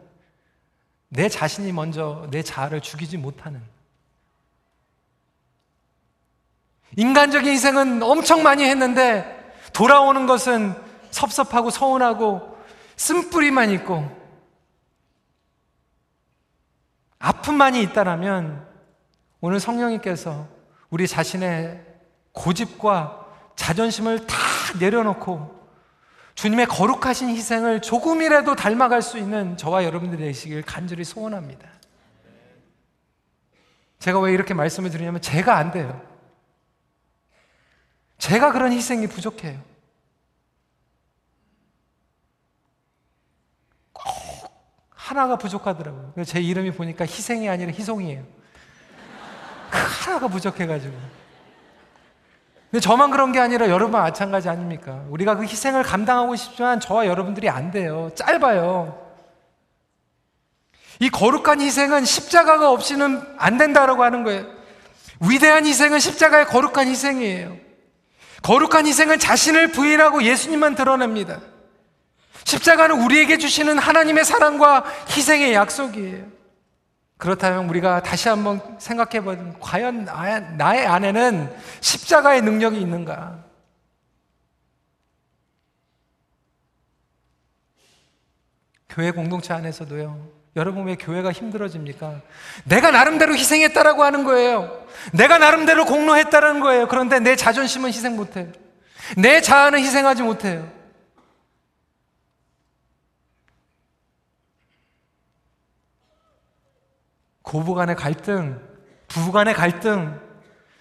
[1.09, 3.61] 내 자신이 먼저 내 자아를 죽이지 못하는.
[6.95, 10.75] 인간적인 희생은 엄청 많이 했는데 돌아오는 것은
[11.11, 12.57] 섭섭하고 서운하고
[12.97, 14.09] 쓴뿌리만 있고
[17.19, 18.67] 아픔만이 있다라면
[19.39, 20.47] 오늘 성령님께서
[20.89, 21.81] 우리 자신의
[22.33, 25.61] 고집과 자존심을 다 내려놓고
[26.35, 31.69] 주님의 거룩하신 희생을 조금이라도 닮아갈 수 있는 저와 여러분들이 되시길 간절히 소원합니다.
[33.99, 36.01] 제가 왜 이렇게 말씀을 드리냐면 제가 안 돼요.
[38.17, 39.61] 제가 그런 희생이 부족해요.
[43.93, 44.03] 꼭
[44.89, 46.23] 하나가 부족하더라고요.
[46.23, 48.25] 제 이름이 보니까 희생이 아니라 희송이에요.
[49.69, 51.20] 그 하나가 부족해가지고.
[52.79, 55.03] 저만 그런 게 아니라 여러분 마찬가지 아닙니까?
[55.09, 58.11] 우리가 그 희생을 감당하고 싶지만 저와 여러분들이 안 돼요.
[58.15, 58.97] 짧아요.
[60.99, 64.45] 이 거룩한 희생은 십자가가 없이는 안 된다라고 하는 거예요.
[65.19, 67.57] 위대한 희생은 십자가의 거룩한 희생이에요.
[68.43, 71.39] 거룩한 희생은 자신을 부인하고 예수님만 드러냅니다.
[72.45, 76.25] 십자가는 우리에게 주시는 하나님의 사랑과 희생의 약속이에요.
[77.21, 80.05] 그렇다면 우리가 다시 한번 생각해 보면 과연
[80.57, 83.43] 나의 안에는 십자가의 능력이 있는가?
[88.89, 90.29] 교회 공동체 안에서도요.
[90.55, 92.21] 여러분 왜 교회가 힘들어집니까?
[92.63, 94.83] 내가 나름대로 희생했다라고 하는 거예요.
[95.13, 96.87] 내가 나름대로 공로했다라는 거예요.
[96.87, 98.47] 그런데 내 자존심은 희생 못해요.
[99.15, 100.80] 내 자아는 희생하지 못해요.
[107.51, 108.65] 고부 간의 갈등,
[109.09, 110.17] 부부 간의 갈등,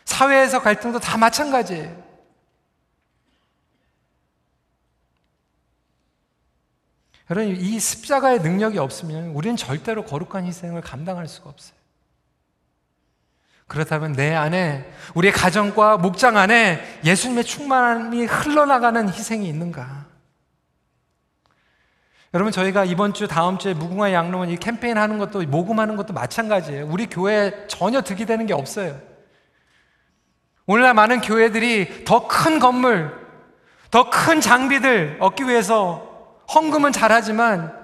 [0.05, 2.01] 사회에서 갈등도 다 마찬가지예요.
[7.29, 11.77] 여러분, 이 십자가의 능력이 없으면 우리는 절대로 거룩한 희생을 감당할 수가 없어요.
[13.67, 20.10] 그렇다면 내 안에, 우리의 가정과 목장 안에 예수님의 충만함이 흘러나가는 희생이 있는가?
[22.33, 26.87] 여러분, 저희가 이번 주, 다음 주에 무궁화 양로원 이 캠페인 하는 것도, 모금하는 것도 마찬가지예요.
[26.87, 29.01] 우리 교회에 전혀 득이 되는 게 없어요.
[30.67, 33.13] 오늘날 많은 교회들이 더 큰 건물,
[33.91, 37.77] 더 큰 장비들 얻기 위해서 헌금은 잘하지만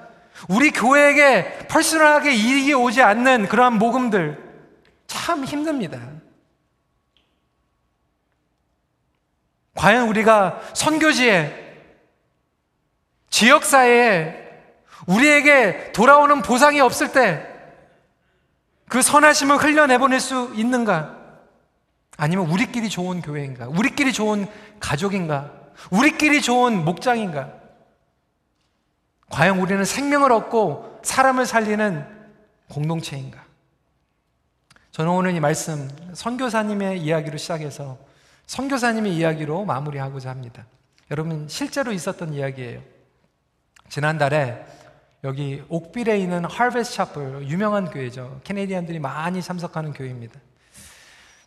[0.49, 4.41] 우리 교회에게 퍼스널하게 이익이 오지 않는 그러한 모금들
[5.09, 5.99] 참 힘듭니다.
[9.75, 11.66] 과연 우리가 선교지에
[13.31, 14.45] 지역사회에
[15.07, 17.57] 우리에게 돌아오는 보상이 없을 때
[18.89, 21.17] 그 선하심을 흘려내보낼 수 있는가?
[22.17, 23.69] 아니면 우리끼리 좋은 교회인가?
[23.69, 24.47] 우리끼리 좋은
[24.81, 25.53] 가족인가?
[25.91, 27.53] 우리끼리 좋은 목장인가?
[29.29, 32.07] 과연 우리는 생명을 얻고 사람을 살리는
[32.71, 33.45] 공동체인가?
[34.93, 37.99] 저는 오늘 이 말씀 선교사님의 이야기로 시작해서
[38.47, 40.65] 선교사님의 이야기로 마무리하고자 합니다.
[41.11, 42.81] 여러분 실제로 있었던 이야기예요.
[43.89, 44.65] 지난달에
[45.25, 48.41] 여기 옥빌에 있는 하베스 샤플 유명한 교회죠.
[48.45, 50.39] 캐네디언들이 많이 참석하는 교회입니다.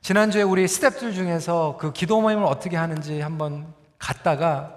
[0.02, 4.76] 지난주에 우리 스탭들 중에서 그 기도 모임을 어떻게 하는지 한번 갔다가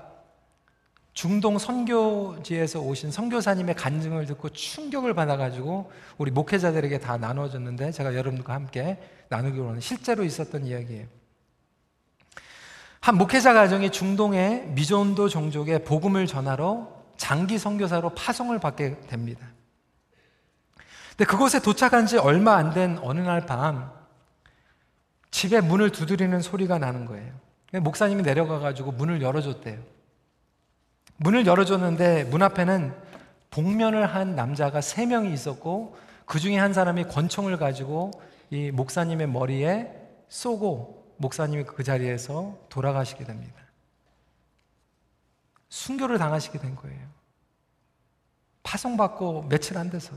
[1.14, 8.98] 중동 선교지에서 오신 선교사님의 간증을 듣고 충격을 받아가지고 우리 목회자들에게 다 나눠줬는데 제가 여러분과 함께
[9.28, 11.06] 나누기로 하는 실제로 있었던 이야기예요.
[13.00, 19.46] 한 목회자 가정이 중동의 미존도 종족에 복음을 전하러 장기 선교사로 파송을 받게 됩니다.
[21.10, 23.92] 근데 그곳에 도착한 지 얼마 안 된 어느 날 밤
[25.30, 27.32] 집에 문을 두드리는 소리가 나는 거예요.
[27.80, 29.78] 목사님이 내려가 가지고 문을 열어줬대요.
[31.18, 32.92] 문을 열어줬는데 문 앞에는
[33.52, 35.96] 복면을 한 남자가 세 명이 있었고
[36.26, 38.10] 그 중에 한 사람이 권총을 가지고
[38.50, 39.92] 이 목사님의 머리에
[40.28, 43.61] 쏘고 목사님이 그 자리에서 돌아가시게 됩니다.
[45.72, 47.08] 순교를 당하시게 된 거예요.
[48.62, 50.14] 파송받고 며칠 안 돼서.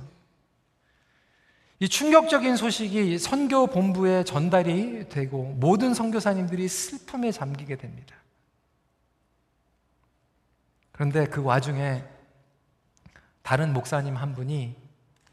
[1.80, 8.18] 이 충격적인 소식이 선교 본부에 전달이 되고 모든 선교사님들이 슬픔에 잠기게 됩니다.
[10.91, 12.03] 그런데 그 와중에
[13.41, 14.76] 다른 목사님 한 분이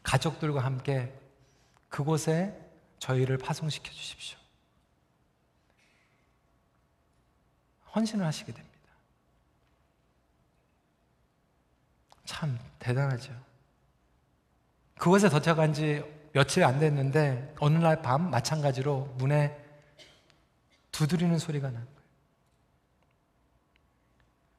[0.03, 1.13] 가족들과 함께
[1.89, 2.57] 그곳에
[2.99, 4.37] 저희를 파송시켜 주십시오.
[7.93, 8.72] 헌신을 하시게 됩니다.
[12.25, 13.33] 참 대단하죠.
[14.97, 16.03] 그곳에 도착한 지
[16.33, 19.57] 며칠 안 됐는데 어느 날 밤 마찬가지로 문에
[20.91, 21.85] 두드리는 소리가 나.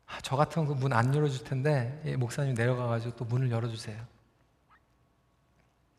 [0.06, 4.04] 아, 저 같은 문안 열어줄 텐데 예, 목사님 내려가가지고 또 문을 열어주세요.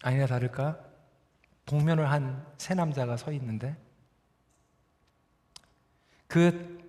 [0.04, 0.80] 아니나 다를까
[1.66, 3.76] 복면을 한 세 남자가 서 있는데
[6.28, 6.80] 그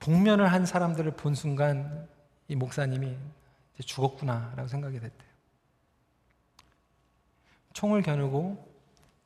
[0.00, 2.08] 복면을 한 사람들을 본 순간
[2.48, 3.16] 이 목사님이
[3.82, 5.30] 죽었구나라고 생각이 됐대요.
[7.72, 8.74] 총을 겨누고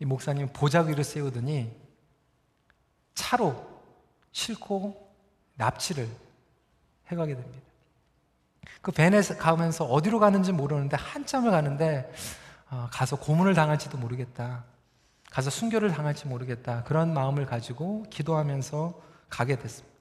[0.00, 1.70] 이 목사님 보자기를 세우더니
[3.14, 3.68] 차로
[4.32, 5.14] 싣고
[5.54, 6.08] 납치를
[7.08, 7.70] 해가게 됩니다.
[8.82, 12.10] 그 벤에 가면서 어디로 가는지 모르는데 한참을 가는데
[12.70, 14.64] 어, 가서 고문을 당할지도 모르겠다.
[15.30, 16.82] 가서 순교를 당할지 모르겠다.
[16.84, 19.96] 그런 마음을 가지고 기도하면서 가게 됐습니다.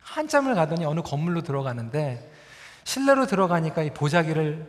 [0.00, 2.32] 한참을 가더니 어느 건물로 들어가는데
[2.86, 4.64] 실내로 들어가니까 이 보자기를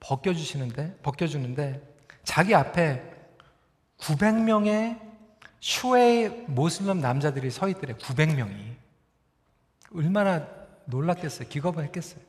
[0.00, 1.80] 벗겨주시는데 벗겨주는데
[2.24, 3.00] 자기 앞에
[3.98, 5.00] 900명의
[5.60, 8.74] 슈웨이 모슬람 남자들이 서 있더래 900명이.
[9.94, 10.48] 얼마나
[10.86, 11.48] 놀랐겠어요.
[11.48, 12.20] 기겁을 했겠어요.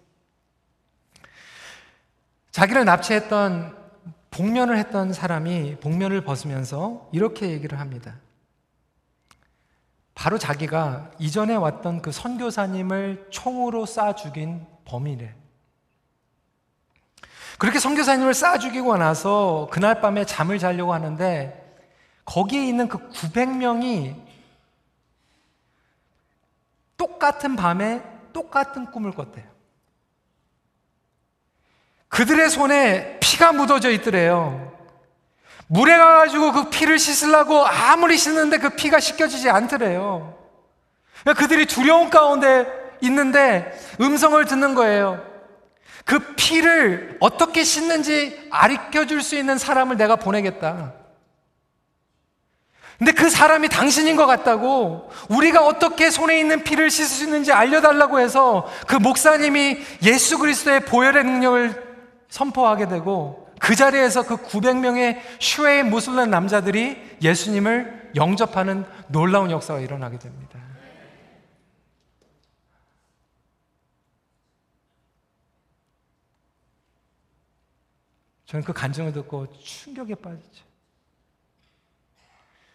[2.52, 3.76] 자기를 납치했던
[4.30, 8.16] 복면을 했던 사람이 복면을 벗으면서 이렇게 얘기를 합니다
[10.22, 15.34] 바로 자기가 이전에 왔던 그 선교사님을 총으로 쏴 죽인 범인이래
[17.57, 21.76] 그렇게 선교사님을 쏴 죽이고 나서 그날 밤에 잠을 자려고 하는데
[22.26, 24.15] 거기에 있는 그 900명이
[26.97, 29.49] 똑같은 밤에 똑같은 꿈을 꿨대요.
[32.09, 34.70] 그들의 손에 피가 묻어져 있더래요.
[35.72, 40.38] 물에 가가지고 그 피를 씻으려고 아무리 씻는데 그 피가 씻겨지지 않더래요.
[41.38, 42.67] 그들이 두려운 가운데
[42.99, 45.24] 있는데 음성을 듣는 거예요.
[46.03, 50.91] 그 피를 어떻게 씻는지 가르쳐 줄수 있는 사람을 내가 보내겠다.
[52.97, 58.19] 근데 그 사람이 당신인 것 같다고 우리가 어떻게 손에 있는 피를 씻을 수 있는지 알려달라고
[58.19, 61.91] 해서 그 목사님이 예수 그리스도의 보혈의 능력을
[62.28, 70.59] 선포하게 되고 그 자리에서 그 900명의 슈웨이 무슬림 남자들이 예수님을 영접하는 놀라운 역사가 일어나게 됩니다.
[78.47, 80.66] 저는 그 간증을 듣고 충격에 빠지죠.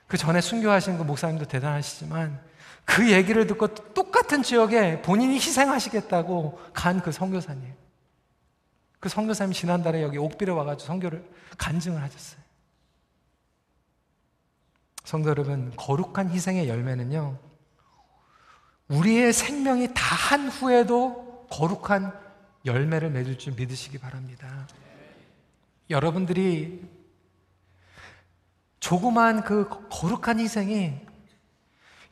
[0.07, 2.41] 그 전에 순교하신 그 목사님도 대단하시지만
[2.84, 7.86] 그 얘기를 듣고 똑같은 지역에 본인이 희생하시겠다고 간 그 선교사님.
[9.07, 11.25] 그 선교사님 지난달에 여기 옥비에 와가지고 선교를
[11.59, 12.41] 간증을 하셨어요.
[15.05, 17.39] 성도 여러분, 거룩한 희생의 열매는요,
[18.89, 22.13] 우리의 생명이 다 한 후에도 거룩한
[22.65, 24.67] 열매를 맺을 줄 믿으시기 바랍니다.
[25.89, 26.83] 여러분들이
[28.81, 30.95] 조그만 그 거룩한 희생이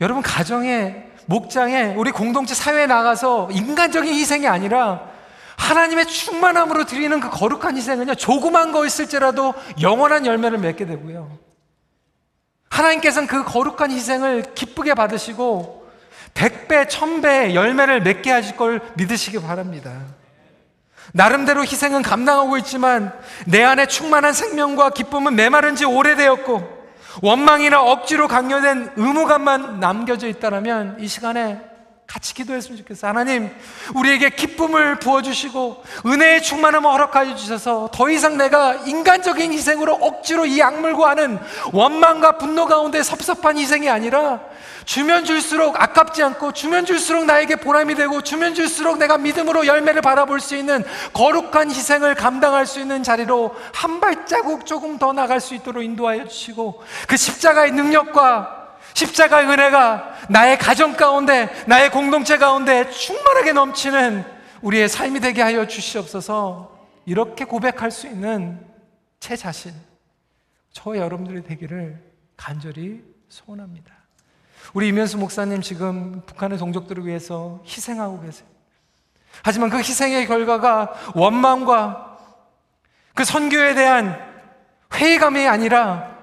[0.01, 5.14] 여러분 가정에 목장에 우리 공동체 사회에 나가서 인간적인 희생이 아니라
[5.57, 11.39] 하나님의 충만함으로 드리는 그 거룩한 희생은요 조그만 거였을지라도 영원한 열매를 맺게 되고요.
[12.69, 15.85] 하나님께서는 그 거룩한 희생을 기쁘게 받으시고
[16.35, 19.93] 백배 천배 열매를 맺게 하실 걸 믿으시기 바랍니다.
[21.13, 23.13] 나름대로 희생은 감당하고 있지만
[23.47, 26.85] 내 안에 충만한 생명과 기쁨은 메마른 지 오래되었고
[27.23, 31.61] 원망이나 억지로 강요된 의무감만 남겨져 있다면 이 시간에
[32.07, 33.09] 같이 기도했으면 좋겠어요.
[33.09, 33.51] 하나님,
[33.95, 41.07] 우리에게 기쁨을 부어주시고 은혜의 충만함을 허락하여 주셔서 더 이상 내가 인간적인 희생으로 억지로 이 악물고
[41.07, 41.39] 하는
[41.73, 44.41] 원망과 분노 가운데 섭섭한 희생이 아니라
[44.85, 50.41] 주면 줄수록 아깝지 않고 주면 줄수록 나에게 보람이 되고 주면 줄수록 내가 믿음으로 열매를 바라볼
[50.41, 50.85] 수 있는
[51.15, 56.83] 거룩한 희생을 감당할 수 있는 자리로 한 발자국 조금 더 나갈 수 있도록 인도하여 주시고
[57.09, 58.64] 그 십자가의 능력과
[58.95, 64.25] 십자가의 은혜가 나의 가정 가운데 나의 공동체 가운데 충만하게 넘치는
[64.63, 66.75] 우리의 삶이 되게 하여 주시옵소서
[67.05, 68.59] 이렇게 고백할 수 있는
[69.21, 69.73] 제 자신
[70.73, 72.01] 저 여러분들이 되기를
[72.37, 73.93] 간절히 소원합니다.
[74.73, 78.49] 우리 이면수 목사님 지금 북한의 동족들을 위해서 희생하고 계세요.
[79.43, 82.19] 하지만 그 희생의 결과가 원망과
[83.15, 84.19] 그 선교에 대한
[84.93, 86.14] 회의감이 아니라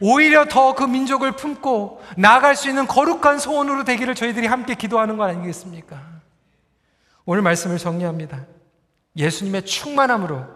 [0.00, 5.24] 오히려 더 그 민족을 품고 나아갈 수 있는 거룩한 소원으로 되기를 저희들이 함께 기도하는 것
[5.24, 6.00] 아니겠습니까?
[7.24, 8.46] 오늘 말씀을 정리합니다.
[9.16, 10.46] 예수님의 충만함으로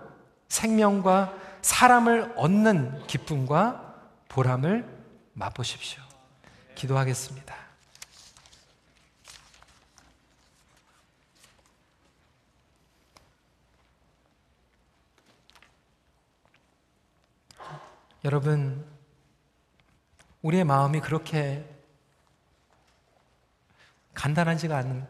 [0.49, 3.95] 생명과 사람을 얻는 기쁨과
[4.29, 4.85] 보람을
[5.35, 6.03] 맛보십시오.
[6.75, 7.55] 기도하겠습니다.
[18.25, 18.85] 여러분,
[20.43, 21.65] 우리의 마음이 그렇게
[24.15, 25.07] 간단하지가 않은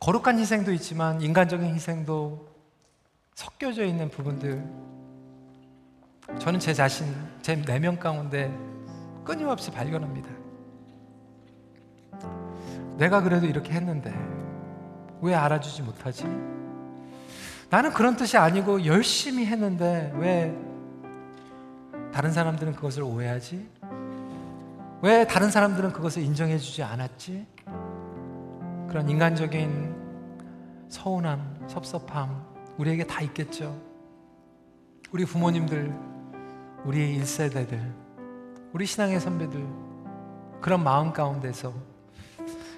[0.00, 2.48] 거룩한 희생도 있지만 인간적인 희생도
[3.34, 4.64] 섞여져 있는 부분들
[6.38, 8.52] 저는 제 자신, 제 내면 가운데
[9.24, 10.28] 끊임없이 발견합니다.
[12.96, 14.14] 내가 그래도 이렇게 했는데
[15.20, 16.24] 왜 알아주지 못하지?
[17.68, 20.56] 나는 그런 뜻이 아니고 열심히 했는데 왜
[22.16, 23.68] 다른 사람들은 그것을 오해하지?
[25.02, 27.46] 왜 다른 사람들은 그것을 인정해주지 않았지?
[28.88, 29.94] 그런 인간적인
[30.88, 32.42] 서운함, 섭섭함,
[32.78, 33.78] 우리에게 다 있겠죠.
[35.12, 35.94] 우리 부모님들,
[36.86, 37.78] 우리 1세대들,
[38.72, 39.62] 우리 신앙의 선배들
[40.62, 41.70] 그런 마음 가운데서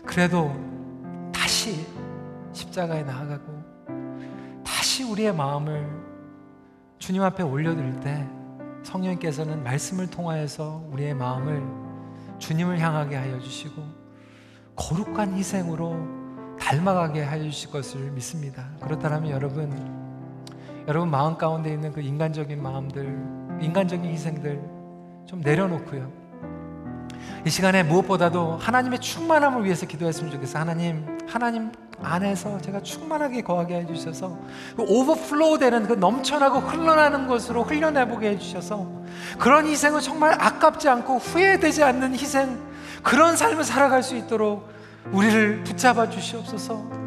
[0.05, 0.53] 그래도
[1.33, 1.87] 다시
[2.53, 3.53] 십자가에 나아가고
[4.65, 5.89] 다시 우리의 마음을
[6.99, 8.38] 주님 앞에 올려드릴 때
[8.83, 11.63] 성령께서는 말씀을 통하여서 우리의 마음을
[12.39, 13.83] 주님을 향하게 하여 주시고
[14.77, 15.97] 거룩한 희생으로
[16.59, 18.69] 닮아가게 하여 주실 것을 믿습니다.
[18.81, 19.71] 그렇다면 여러분,
[20.87, 23.07] 여러분 마음 가운데 있는 그 인간적인 마음들,
[23.61, 24.61] 인간적인 희생들
[25.27, 26.11] 좀 내려놓고요.
[27.47, 30.61] 이 시간에 무엇보다도 하나님의 충만함을 위해서 기도했으면 좋겠어요.
[30.61, 31.73] 하나님, 하나님
[32.03, 34.39] 안에서 제가 충만하게 거하게 해주셔서
[34.77, 38.87] 그 overflow 되는 그 넘쳐나고 흘러나는 것으로 흘려내보게 해주셔서
[39.39, 42.59] 그런 희생은 정말 아깝지 않고 후회되지 않는 희생
[43.03, 44.69] 그런 삶을 살아갈 수 있도록
[45.13, 46.99] 우리를 붙잡아 주시옵소서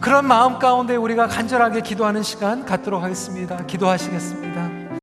[0.00, 3.64] 그런 마음 가운데 우리가 간절하게 기도하는 시간 갖도록 하겠습니다.
[3.66, 4.65] 기도하시겠습니다.